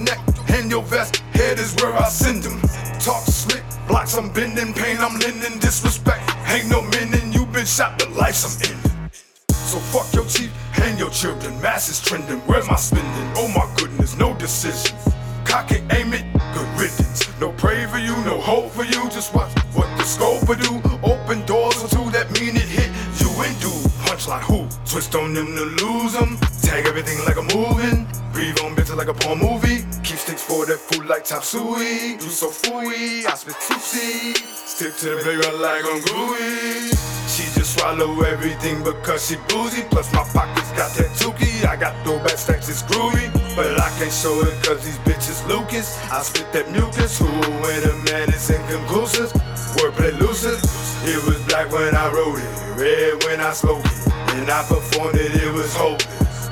shot, 7.82 7.98
the 7.98 8.08
life 8.10 8.44
I'm 8.44 8.54
ending. 8.70 9.10
So 9.48 9.78
fuck 9.78 10.12
your 10.14 10.26
chief 10.26 10.52
and 10.82 10.98
your 10.98 11.10
children. 11.10 11.60
Masses 11.60 12.00
trending. 12.00 12.40
Where's 12.46 12.68
my 12.68 12.76
spending? 12.76 13.28
Oh 13.36 13.48
my 13.48 13.66
goodness, 13.76 14.16
no 14.16 14.34
decision. 14.36 14.96
Cock 15.44 15.72
it, 15.72 15.82
aim 15.92 16.12
it, 16.12 16.24
good 16.54 16.68
riddance. 16.78 17.28
No 17.40 17.50
pray 17.52 17.86
for 17.86 17.98
you, 17.98 18.14
no 18.24 18.40
hope 18.40 18.70
for 18.70 18.84
you. 18.84 19.02
Just 19.10 19.34
watch 19.34 19.52
what 19.74 19.88
the 19.98 20.04
scope 20.04 20.48
will 20.48 20.60
do. 20.68 20.74
Open 21.02 21.44
doors 21.46 21.82
or 21.82 21.88
two 21.88 22.10
that 22.10 22.30
mean 22.38 22.56
it 22.56 22.70
hit 22.78 22.90
you 23.20 23.30
and 23.42 23.54
do. 23.60 23.72
Punchline 24.06 24.42
who? 24.42 24.68
Twist 24.86 25.14
on 25.14 25.34
them 25.34 25.46
to 25.46 25.64
lose 25.82 26.12
them. 26.12 26.38
Tag 26.62 26.86
everything 26.86 27.18
like 27.24 27.36
a 27.36 27.46
moving. 27.56 28.06
Breathe 28.32 28.58
on 28.60 28.76
bitches 28.76 28.96
like 28.96 29.08
a 29.08 29.14
porn 29.14 29.38
movie. 29.40 29.84
Keep 30.04 30.18
sticks 30.24 30.42
for 30.42 30.64
that 30.66 30.78
food 30.78 31.06
like 31.06 31.24
top 31.24 31.42
suey. 31.42 32.12
You 32.12 32.30
so 32.42 32.48
fooey, 32.48 33.26
I 33.26 33.34
spit 33.34 33.56
tootsie. 33.66 34.34
Stick 34.72 34.96
to 34.98 35.16
the 35.16 35.22
playground 35.22 35.60
like 35.60 35.84
I'm 35.84 36.00
gooey. 36.00 36.92
She 37.32 37.44
just 37.58 37.78
swallow 37.78 38.20
everything 38.20 38.84
because 38.84 39.26
she 39.26 39.36
boozy. 39.48 39.82
Plus 39.88 40.12
my 40.12 40.22
pockets 40.36 40.70
got 40.72 40.92
that 41.00 41.08
tookie. 41.16 41.64
I 41.64 41.76
got 41.76 41.96
throwback 42.04 42.36
stacks, 42.36 42.68
it's 42.68 42.82
groovy. 42.82 43.32
But 43.56 43.80
I 43.80 43.88
can't 43.96 44.12
show 44.12 44.38
it 44.42 44.52
cause 44.62 44.84
these 44.84 44.98
bitches 44.98 45.40
Lucas. 45.48 45.96
I 46.12 46.20
spit 46.20 46.52
that 46.52 46.70
mucus. 46.70 47.18
Who 47.18 47.24
a 47.24 48.04
man 48.04 48.28
is 48.28 48.50
inconclusive. 48.50 49.32
Wordplay 49.80 50.12
lucid. 50.20 50.60
It 51.08 51.24
was 51.24 51.40
black 51.48 51.72
when 51.72 51.96
I 51.96 52.12
wrote 52.12 52.36
it. 52.36 52.52
Red 52.76 53.24
when 53.24 53.40
I 53.40 53.54
spoke 53.54 53.82
it. 53.82 54.12
And 54.36 54.50
I 54.50 54.62
performed 54.68 55.16
it, 55.16 55.32
it 55.32 55.54
was 55.54 55.74
hopeless. 55.74 56.50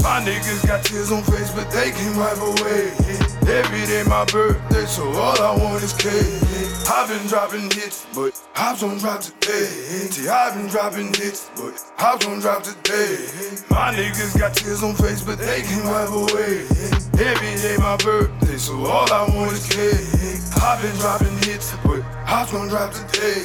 My 0.00 0.22
niggas 0.22 0.64
got 0.64 0.84
tears 0.84 1.10
on 1.10 1.24
face, 1.24 1.50
but 1.50 1.68
they 1.72 1.90
can't 1.90 2.16
wipe 2.16 2.38
away. 2.38 3.31
Every 3.46 3.84
day 3.86 4.04
my 4.06 4.24
birthday, 4.26 4.86
so 4.86 5.02
all 5.12 5.40
I 5.42 5.56
want 5.56 5.82
is 5.82 5.92
cake. 5.94 6.30
I've 6.88 7.08
been 7.08 7.26
dropping 7.26 7.70
hits, 7.72 8.06
but 8.14 8.40
Hops 8.54 8.82
don't 8.82 8.98
drop 8.98 9.20
today. 9.20 9.66
See, 10.10 10.28
I've 10.28 10.54
been 10.54 10.68
dropping 10.68 11.12
hits, 11.14 11.50
but 11.56 11.74
Hops 11.98 12.24
don't 12.24 12.40
drop 12.40 12.62
today. 12.62 13.18
My 13.68 13.92
niggas 13.94 14.38
got 14.38 14.54
tears 14.54 14.82
on 14.84 14.94
face, 14.94 15.22
but 15.24 15.38
they 15.38 15.62
can 15.62 15.84
wipe 15.84 16.10
away. 16.10 16.62
Every 17.18 17.54
day 17.58 17.76
my 17.78 17.96
birthday, 17.96 18.56
so 18.56 18.74
all 18.86 19.12
I 19.12 19.28
want 19.34 19.52
is 19.52 19.66
cake. 19.66 20.62
I've 20.62 20.80
been 20.80 20.96
dropping 20.96 21.36
hits, 21.42 21.74
but 21.84 22.00
Hops 22.24 22.52
don't 22.52 22.68
drop 22.68 22.92
today. 22.92 23.42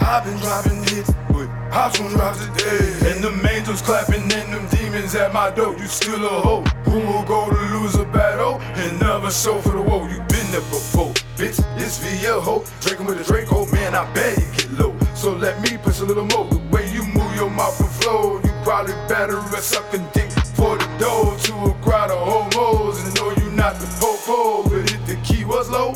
I've 0.00 0.24
been 0.24 0.38
dropping 0.38 0.82
hits, 0.84 1.12
but 1.28 1.48
Hops 1.70 1.98
don't 1.98 2.10
drop 2.10 2.34
today. 2.36 3.12
And 3.12 3.22
the 3.22 3.50
angels 3.52 3.82
clapping 3.82 4.22
and 4.22 4.52
them 4.54 4.66
demons 4.68 5.14
at 5.14 5.34
my 5.34 5.50
door. 5.50 5.76
You 5.76 5.86
still 5.86 6.24
a 6.24 6.28
hoe. 6.28 6.83
Who 6.94 7.00
will 7.00 7.24
go 7.24 7.50
to 7.50 7.60
lose 7.76 7.96
a 7.96 8.04
battle 8.04 8.60
and 8.60 9.00
never 9.00 9.28
show 9.28 9.60
for 9.60 9.70
the 9.70 9.82
woe? 9.82 10.06
You 10.06 10.18
been 10.30 10.48
there 10.52 10.60
before, 10.70 11.12
bitch. 11.34 11.58
It's 11.76 11.98
via 11.98 12.38
hoe. 12.38 12.64
Drinking 12.82 13.06
with 13.06 13.20
a 13.20 13.24
Draco, 13.24 13.66
man. 13.72 13.96
I 13.96 14.08
bet 14.14 14.38
you 14.38 14.46
get 14.54 14.70
low. 14.78 14.96
So 15.16 15.32
let 15.32 15.60
me 15.60 15.76
push 15.76 15.98
a 15.98 16.04
little 16.04 16.26
more. 16.26 16.48
The 16.48 16.62
way 16.70 16.88
you 16.92 17.02
move 17.02 17.34
your 17.34 17.50
mouth 17.50 17.80
and 17.80 17.90
flow, 17.98 18.36
you 18.44 18.50
probably 18.62 18.94
better 19.08 19.40
at 19.40 19.64
sucking 19.64 20.06
dick 20.12 20.30
for 20.54 20.78
the 20.78 20.86
dough 21.00 21.36
to 21.36 21.52
a 21.64 21.74
crowd 21.82 22.12
of 22.12 22.20
homos. 22.28 23.04
And 23.04 23.12
know 23.16 23.30
you 23.42 23.50
not 23.50 23.74
the 23.80 23.90
popo, 23.98 24.62
but 24.62 24.88
if 24.88 25.04
the 25.04 25.16
key 25.26 25.44
was 25.44 25.68
low, 25.68 25.94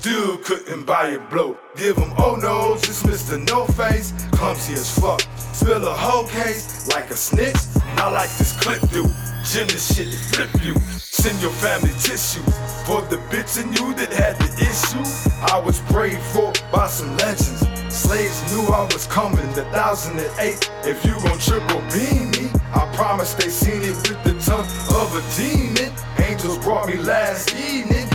still 0.00 0.38
couldn't 0.38 0.86
buy 0.86 1.08
a 1.08 1.20
blow. 1.28 1.58
Give 1.76 1.94
him 1.94 2.10
oh 2.16 2.36
no's, 2.40 2.82
it's 2.88 3.02
Mr. 3.02 3.36
No 3.50 3.66
Face, 3.66 4.14
clumsy 4.32 4.72
as 4.72 4.98
fuck. 4.98 5.20
Spill 5.52 5.86
a 5.86 5.92
whole 5.92 6.26
case 6.26 6.88
like 6.88 7.10
a 7.10 7.16
snitch, 7.16 7.60
not 7.96 8.14
like 8.14 8.30
this 8.38 8.58
clip 8.62 8.80
do. 8.90 9.04
Jim 9.44 9.66
this 9.68 9.94
shit 9.94 10.10
to 10.10 10.18
flip 10.32 10.64
you. 10.64 10.74
Send 10.96 11.38
your 11.42 11.50
family 11.50 11.92
tissues 12.00 12.54
for 12.86 13.02
the 13.12 13.18
bitch 13.28 13.62
and 13.62 13.78
you 13.78 13.92
that 13.94 14.10
had 14.10 14.36
the 14.40 14.50
issue. 14.64 15.04
I 15.52 15.60
was 15.60 15.80
prayed 15.92 16.22
for 16.32 16.50
by 16.72 16.86
some 16.86 17.14
legends. 17.18 17.60
Slaves 17.92 18.40
knew 18.50 18.72
I 18.72 18.84
was 18.84 19.06
coming, 19.06 19.52
the 19.52 19.64
thousand 19.64 20.18
and 20.18 20.32
eight. 20.38 20.70
If 20.84 21.04
you 21.04 21.12
gon' 21.24 21.38
triple 21.38 21.82
beam 21.92 22.30
me, 22.40 22.48
I 22.72 22.90
promise 22.96 23.34
they 23.34 23.50
seen 23.50 23.82
it 23.82 23.96
with 24.08 24.22
the 24.24 24.32
tongue 24.48 24.64
of 24.96 25.08
a 25.12 25.22
demon. 25.36 25.92
Angels 26.24 26.56
brought 26.56 26.88
me 26.88 26.96
last 26.96 27.54
evening. 27.54 28.08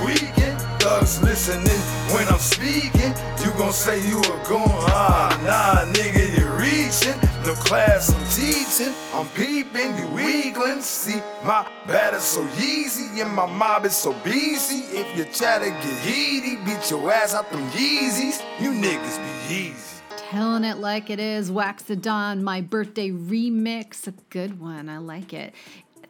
Tweaking. 0.00 0.56
Thugs 0.80 1.22
listening 1.22 1.80
when 2.14 2.26
I'm 2.28 2.38
speaking. 2.38 3.12
You 3.44 3.52
gon' 3.58 3.72
say 3.72 4.00
you 4.08 4.18
a 4.20 4.48
gone, 4.48 4.64
ah, 4.66 5.28
nah, 5.44 5.92
nigga, 5.92 6.38
you 6.38 6.46
reaching. 6.56 7.18
No 7.44 7.54
class 7.54 8.14
I'm 8.14 8.24
teaching, 8.28 8.94
I'm 9.14 9.26
peeping, 9.28 9.96
you 9.96 10.06
weaklings. 10.14 10.84
See, 10.84 11.20
my 11.44 11.66
batter's 11.86 12.22
so 12.22 12.46
easy 12.58 13.20
and 13.20 13.32
my 13.34 13.46
mob 13.46 13.86
is 13.86 13.96
so 13.96 14.12
busy. 14.24 14.84
If 14.96 15.16
your 15.16 15.26
chatter 15.26 15.70
get 15.70 15.98
heaty, 16.00 16.56
beat 16.64 16.90
your 16.90 17.10
ass 17.12 17.34
out 17.34 17.50
them 17.50 17.68
Yeezys. 17.70 18.42
You 18.60 18.70
niggas 18.70 19.18
be 19.48 19.54
easy. 19.54 20.02
Telling 20.16 20.64
it 20.64 20.78
like 20.78 21.10
it 21.10 21.18
is. 21.18 21.50
Wax 21.50 21.82
the 21.82 21.96
Dawn, 21.96 22.42
my 22.44 22.60
birthday 22.60 23.10
remix. 23.10 24.06
A 24.06 24.12
good 24.30 24.60
one. 24.60 24.88
I 24.88 24.98
like 24.98 25.32
it. 25.32 25.54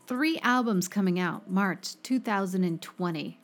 Three 0.06 0.38
albums 0.42 0.88
coming 0.88 1.18
out 1.18 1.50
March 1.50 1.94
2020. 2.02 3.39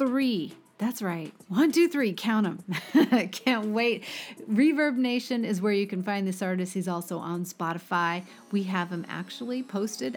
Three. 0.00 0.54
That's 0.78 1.02
right. 1.02 1.30
One, 1.48 1.72
two, 1.72 1.86
three. 1.86 2.14
Count 2.14 2.46
them. 2.94 3.28
Can't 3.32 3.66
wait. 3.66 4.04
ReverbNation 4.50 5.44
is 5.44 5.60
where 5.60 5.74
you 5.74 5.86
can 5.86 6.02
find 6.02 6.26
this 6.26 6.40
artist. 6.40 6.72
He's 6.72 6.88
also 6.88 7.18
on 7.18 7.44
Spotify. 7.44 8.22
We 8.50 8.62
have 8.62 8.88
him 8.88 9.04
actually 9.10 9.62
posted 9.62 10.16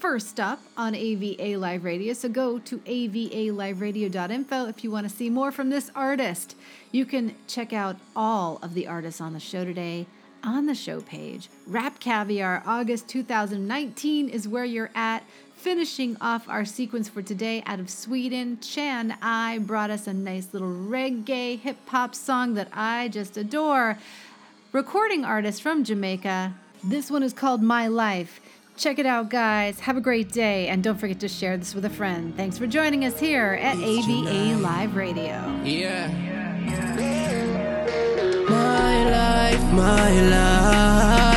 first 0.00 0.40
up 0.40 0.60
on 0.76 0.96
AVA 0.96 1.56
Live 1.56 1.84
Radio. 1.84 2.14
So 2.14 2.28
go 2.28 2.58
to 2.58 2.78
avaliveradio.info 2.78 4.66
if 4.66 4.82
you 4.82 4.90
want 4.90 5.08
to 5.08 5.14
see 5.14 5.30
more 5.30 5.52
from 5.52 5.70
this 5.70 5.88
artist. 5.94 6.56
You 6.90 7.04
can 7.04 7.36
check 7.46 7.72
out 7.72 7.94
all 8.16 8.58
of 8.60 8.74
the 8.74 8.88
artists 8.88 9.20
on 9.20 9.34
the 9.34 9.38
show 9.38 9.64
today 9.64 10.06
on 10.44 10.66
the 10.66 10.74
show 10.74 11.00
page. 11.00 11.48
Rap 11.66 12.00
Caviar 12.00 12.62
August 12.66 13.08
2019 13.08 14.28
is 14.28 14.48
where 14.48 14.64
you're 14.64 14.90
at. 14.96 15.22
Finishing 15.62 16.16
off 16.20 16.48
our 16.48 16.64
sequence 16.64 17.08
for 17.08 17.22
today 17.22 17.62
out 17.66 17.78
of 17.78 17.88
Sweden, 17.88 18.58
Chan 18.60 19.16
I 19.22 19.58
brought 19.58 19.90
us 19.90 20.08
a 20.08 20.12
nice 20.12 20.48
little 20.52 20.66
reggae 20.66 21.56
hip 21.56 21.76
hop 21.86 22.16
song 22.16 22.54
that 22.54 22.66
I 22.72 23.06
just 23.06 23.36
adore. 23.36 23.96
Recording 24.72 25.24
artist 25.24 25.62
from 25.62 25.84
Jamaica. 25.84 26.52
This 26.82 27.12
one 27.12 27.22
is 27.22 27.32
called 27.32 27.62
My 27.62 27.86
Life. 27.86 28.40
Check 28.76 28.98
it 28.98 29.06
out, 29.06 29.30
guys. 29.30 29.78
Have 29.78 29.96
a 29.96 30.00
great 30.00 30.32
day, 30.32 30.66
and 30.66 30.82
don't 30.82 30.98
forget 30.98 31.20
to 31.20 31.28
share 31.28 31.56
this 31.56 31.76
with 31.76 31.84
a 31.84 31.90
friend. 31.90 32.36
Thanks 32.36 32.58
for 32.58 32.66
joining 32.66 33.04
us 33.04 33.20
here 33.20 33.56
at 33.62 33.76
AVA 33.76 34.56
Live 34.56 34.96
Radio. 34.96 35.60
Yeah. 35.62 36.08
My 38.48 39.04
life, 39.04 39.72
my 39.72 40.20
life, 40.22 41.31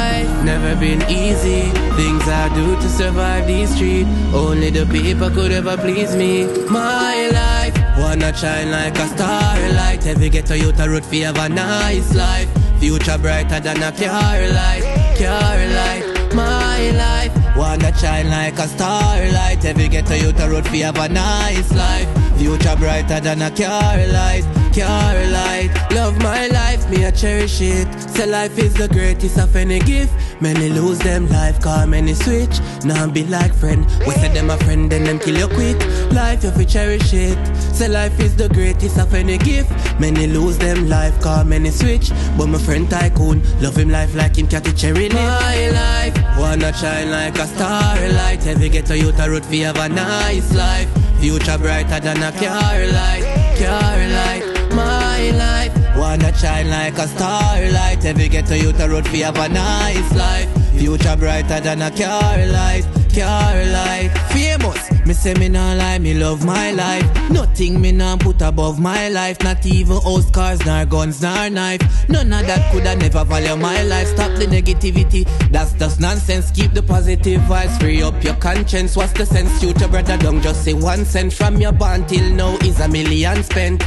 never 0.45 0.79
been 0.79 1.01
easy. 1.09 1.63
Things 1.97 2.23
I 2.27 2.53
do 2.53 2.75
to 2.75 2.89
survive 2.89 3.47
these 3.47 3.73
streets, 3.75 4.09
oh, 4.31 4.49
only 4.49 4.69
the 4.69 4.85
people 4.85 5.29
could 5.31 5.51
ever 5.51 5.75
please 5.75 6.15
me. 6.15 6.45
My 6.69 7.29
life, 7.33 7.75
wanna 7.97 8.31
shine 8.33 8.69
like 8.69 8.97
a 8.97 9.07
starlight. 9.07 10.05
Every 10.05 10.29
ghetto 10.29 10.53
youth 10.53 10.79
a 10.79 10.87
road 10.87 11.03
for 11.03 11.15
have 11.15 11.37
a 11.37 11.49
nice 11.49 12.13
life. 12.13 12.49
Future 12.79 13.17
brighter 13.17 13.59
than 13.59 13.81
a 13.81 13.91
car 13.91 14.39
light, 14.59 14.85
car 15.17 15.57
light. 15.79 16.03
My 16.35 16.91
life, 16.91 17.33
wanna 17.57 17.91
shine 17.97 18.29
like 18.29 18.59
a 18.59 18.67
starlight. 18.67 19.65
Every 19.65 19.87
ghetto 19.87 20.13
youth 20.13 20.39
a 20.39 20.49
road 20.49 20.67
for 20.67 20.75
have 20.77 20.97
a 20.97 21.09
nice 21.09 21.73
life. 21.73 22.09
Future 22.37 22.75
brighter 22.75 23.19
than 23.19 23.41
a 23.41 23.49
car 23.49 23.97
light, 24.13 24.45
car 24.75 25.15
light. 25.31 25.71
Love 25.91 26.17
my 26.19 26.47
life, 26.47 26.87
me 26.91 27.05
I 27.05 27.11
cherish 27.11 27.61
it. 27.61 27.87
Say 28.11 28.27
life 28.27 28.57
is 28.59 28.73
the 28.75 28.87
greatest 28.89 29.39
of 29.39 29.55
any 29.55 29.79
gift. 29.79 30.13
Many 30.41 30.69
lose 30.69 30.99
them 30.99 31.29
life, 31.29 31.61
call 31.61 31.87
many 31.87 32.13
switch. 32.13 32.59
Now 32.83 33.09
be 33.09 33.23
like 33.23 33.53
friend. 33.53 33.85
We 34.05 34.13
say 34.15 34.33
them 34.33 34.49
a 34.49 34.57
friend, 34.57 34.91
then 34.91 35.05
them 35.05 35.19
kill 35.19 35.37
you 35.37 35.47
quick. 35.47 35.77
Life 36.11 36.43
you 36.43 36.51
fi 36.51 36.65
cherish 36.65 37.13
it. 37.13 37.37
Say 37.57 37.87
life 37.87 38.19
is 38.19 38.35
the 38.35 38.49
greatest 38.49 38.97
of 38.99 39.13
any 39.13 39.37
gift. 39.37 39.71
Many 39.99 40.27
lose 40.27 40.57
them 40.57 40.89
life, 40.89 41.19
call 41.21 41.43
many 41.45 41.71
switch. 41.71 42.11
But 42.37 42.47
my 42.47 42.59
friend 42.59 42.89
Tycoon, 42.89 43.41
love 43.61 43.77
him 43.77 43.89
life 43.89 44.13
like 44.15 44.37
him 44.37 44.47
catty 44.47 44.73
cherry. 44.73 45.09
My 45.09 45.69
life, 45.69 46.15
wanna 46.37 46.73
shine 46.73 47.11
like 47.11 47.37
a 47.37 47.47
starlight. 47.47 48.45
Every 48.45 48.69
ghetto 48.69 48.93
youth 48.93 49.19
a 49.19 49.29
road 49.29 49.45
fi 49.45 49.59
have 49.59 49.77
a 49.77 49.87
nice 49.89 50.53
life. 50.53 50.89
Future 51.19 51.57
brighter 51.57 51.99
than 52.01 52.21
a 52.21 52.31
car 52.33 52.85
light, 52.87 53.55
car 53.57 53.97
light. 54.17 54.73
My 54.75 55.31
life, 55.31 55.73
wanna 55.97 56.33
shine 56.35 56.69
like 56.69 56.97
a 56.97 57.07
starlight. 57.07 58.05
Every 58.05 58.27
ghetto 58.27 58.55
youth 58.55 58.79
a 58.79 58.89
road 58.89 59.07
fi 59.07 59.19
have 59.19 59.37
a 59.37 59.49
nice 59.49 60.13
life. 60.15 60.49
Future 60.77 61.15
brighter 61.17 61.59
than 61.61 61.81
a 61.81 61.91
car 61.91 62.37
light, 62.47 62.85
car 63.13 63.55
light. 63.77 64.11
Famous, 64.31 64.89
me 65.05 65.13
say 65.13 65.33
me 65.35 65.49
nah 65.49 65.73
lie, 65.73 65.99
me 65.99 66.13
love 66.13 66.43
my 66.45 66.71
life. 66.71 67.05
Nothing 67.29 67.79
me 67.79 67.91
nah 67.91 68.17
put 68.17 68.41
above 68.41 68.79
my 68.79 69.09
life. 69.09 69.41
Not 69.43 69.65
even 69.65 70.01
house 70.01 70.29
cars, 70.31 70.65
nor 70.65 70.85
guns, 70.85 71.21
nor 71.21 71.49
knife. 71.49 72.09
None 72.09 72.33
of 72.33 72.47
that 72.47 72.71
coulda 72.71 72.95
never 72.95 73.23
value 73.23 73.55
my 73.55 73.83
life. 73.83 74.07
Stop 74.07 74.31
the 74.39 74.45
negativity, 74.45 75.27
that's 75.51 75.73
just 75.73 75.99
nonsense. 75.99 76.49
Keep 76.51 76.73
the 76.73 76.81
positive 76.81 77.41
vibes, 77.41 77.79
free 77.79 78.01
up 78.01 78.23
your 78.23 78.35
conscience. 78.35 78.95
What's 78.95 79.13
the 79.13 79.25
sense? 79.25 79.59
Future 79.59 79.87
brother, 79.87 80.17
don't 80.17 80.41
just 80.41 80.63
say 80.63 80.73
one 80.73 81.05
cent 81.05 81.33
from 81.33 81.57
your 81.57 81.71
bond 81.71 82.09
till 82.09 82.27
now 82.33 82.55
is 82.63 82.79
a 82.79 82.87
million 82.87 83.43
spent. 83.43 83.83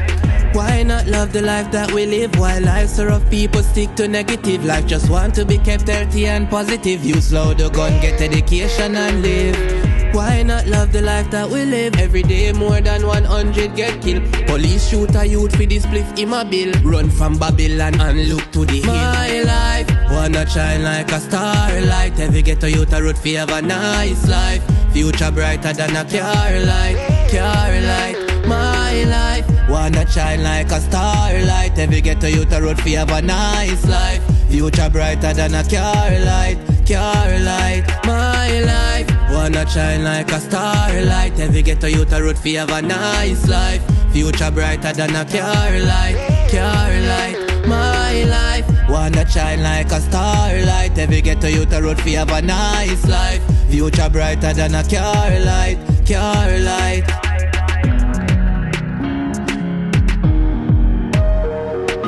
Why 0.54 0.82
not 0.82 1.06
love 1.06 1.32
the 1.32 1.42
life 1.42 1.70
that 1.72 1.92
we 1.92 2.06
live? 2.06 2.38
While 2.38 2.62
lives 2.62 2.98
are 3.00 3.08
rough, 3.08 3.28
people 3.30 3.62
stick 3.62 3.94
to 3.96 4.08
negative 4.08 4.64
life. 4.64 4.86
Just 4.86 5.10
want 5.10 5.34
to 5.34 5.44
be 5.44 5.58
kept 5.58 5.88
healthy 5.88 6.26
and 6.26 6.48
positive. 6.48 7.04
You 7.04 7.20
slow 7.20 7.54
the 7.54 7.68
gun, 7.70 8.00
get 8.00 8.20
education 8.20 8.96
and 8.96 9.22
live. 9.22 9.87
Why 10.12 10.42
not 10.42 10.66
love 10.66 10.92
the 10.92 11.02
life 11.02 11.30
that 11.30 11.48
we 11.48 11.64
live? 11.64 11.96
Every 11.96 12.22
day 12.22 12.52
more 12.52 12.80
than 12.80 13.06
100 13.06 13.76
get 13.76 14.00
killed. 14.02 14.24
Police 14.46 14.88
shoot 14.88 15.14
a 15.14 15.24
youth 15.26 15.54
for 15.56 15.66
this 15.66 15.86
spliff 15.86 16.18
in 16.18 16.28
my 16.30 16.44
bill. 16.44 16.72
Run 16.82 17.10
from 17.10 17.38
Babylon 17.38 18.00
and 18.00 18.28
look 18.28 18.50
to 18.52 18.64
the 18.64 18.80
hill. 18.80 18.92
My 18.92 19.42
life, 19.42 19.88
wanna 20.10 20.48
shine 20.48 20.82
like 20.82 21.12
a 21.12 21.20
starlight. 21.20 22.18
Every 22.18 22.42
ghetto 22.42 22.66
youth 22.66 22.92
a 22.92 23.02
road 23.02 23.18
for 23.18 23.28
have 23.28 23.50
a 23.50 23.62
nice 23.62 24.26
life. 24.28 24.62
Future 24.92 25.30
brighter 25.30 25.72
than 25.72 25.96
a 25.96 26.04
car 26.04 26.58
light, 26.60 26.96
car 27.30 27.72
light. 27.90 28.16
My 28.46 29.04
life, 29.04 29.46
wanna 29.68 30.10
shine 30.10 30.42
like 30.42 30.72
a 30.72 30.80
starlight. 30.80 31.78
Every 31.78 32.00
ghetto 32.00 32.26
youth 32.26 32.52
a 32.52 32.62
road 32.62 32.80
for 32.80 32.88
have 32.90 33.10
a 33.10 33.20
nice 33.20 33.86
life. 33.86 34.22
Future 34.48 34.88
brighter 34.90 35.34
than 35.34 35.54
a 35.54 35.62
car 35.62 36.10
light, 36.24 36.58
car 36.88 37.38
light. 37.40 37.84
My 38.06 38.60
life, 38.60 39.07
wanna 39.30 39.66
shine 39.68 40.04
like 40.04 40.30
a 40.32 40.40
starlight. 40.40 41.38
Every 41.38 41.62
ghetto 41.62 41.86
youth 41.86 42.12
a 42.12 42.22
road 42.22 42.38
for 42.38 42.48
have 42.48 42.70
a 42.70 42.82
nice 42.82 43.48
life. 43.48 43.82
Future 44.12 44.50
brighter 44.50 44.92
than 44.92 45.14
a 45.16 45.24
car 45.24 45.72
light, 45.90 46.16
car 46.50 46.92
light. 47.10 47.36
My 47.66 48.24
life, 48.24 48.66
wanna 48.88 49.28
shine 49.28 49.62
like 49.62 49.92
a 49.92 50.00
starlight. 50.00 50.98
Every 50.98 51.20
ghetto 51.20 51.48
youth 51.48 51.72
a 51.72 51.82
road 51.82 52.00
for 52.00 52.10
have 52.10 52.30
a 52.30 52.40
nice 52.42 53.06
life. 53.06 53.42
Future 53.70 54.10
brighter 54.10 54.52
than 54.54 54.74
a 54.74 54.82
car 54.82 55.30
light, 55.40 55.78
car 56.06 56.58
light. 56.70 57.04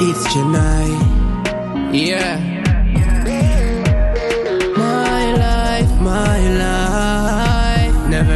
It's 0.03 0.27
Chennai. 0.33 0.89
Yeah. 1.93 2.39
My 4.75 5.35
life, 5.35 6.01
my 6.01 6.49
life. 6.59 6.80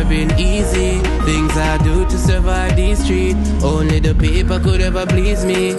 Been 0.09 0.39
easy. 0.39 1.01
Things 1.25 1.57
I 1.57 1.79
do 1.83 2.05
to 2.05 2.19
survive 2.19 2.77
these 2.77 3.03
streets. 3.03 3.65
Only 3.65 4.01
the 4.01 4.15
paper 4.15 4.61
could 4.61 4.81
ever 4.81 5.07
please 5.07 5.45
me. 5.45 5.73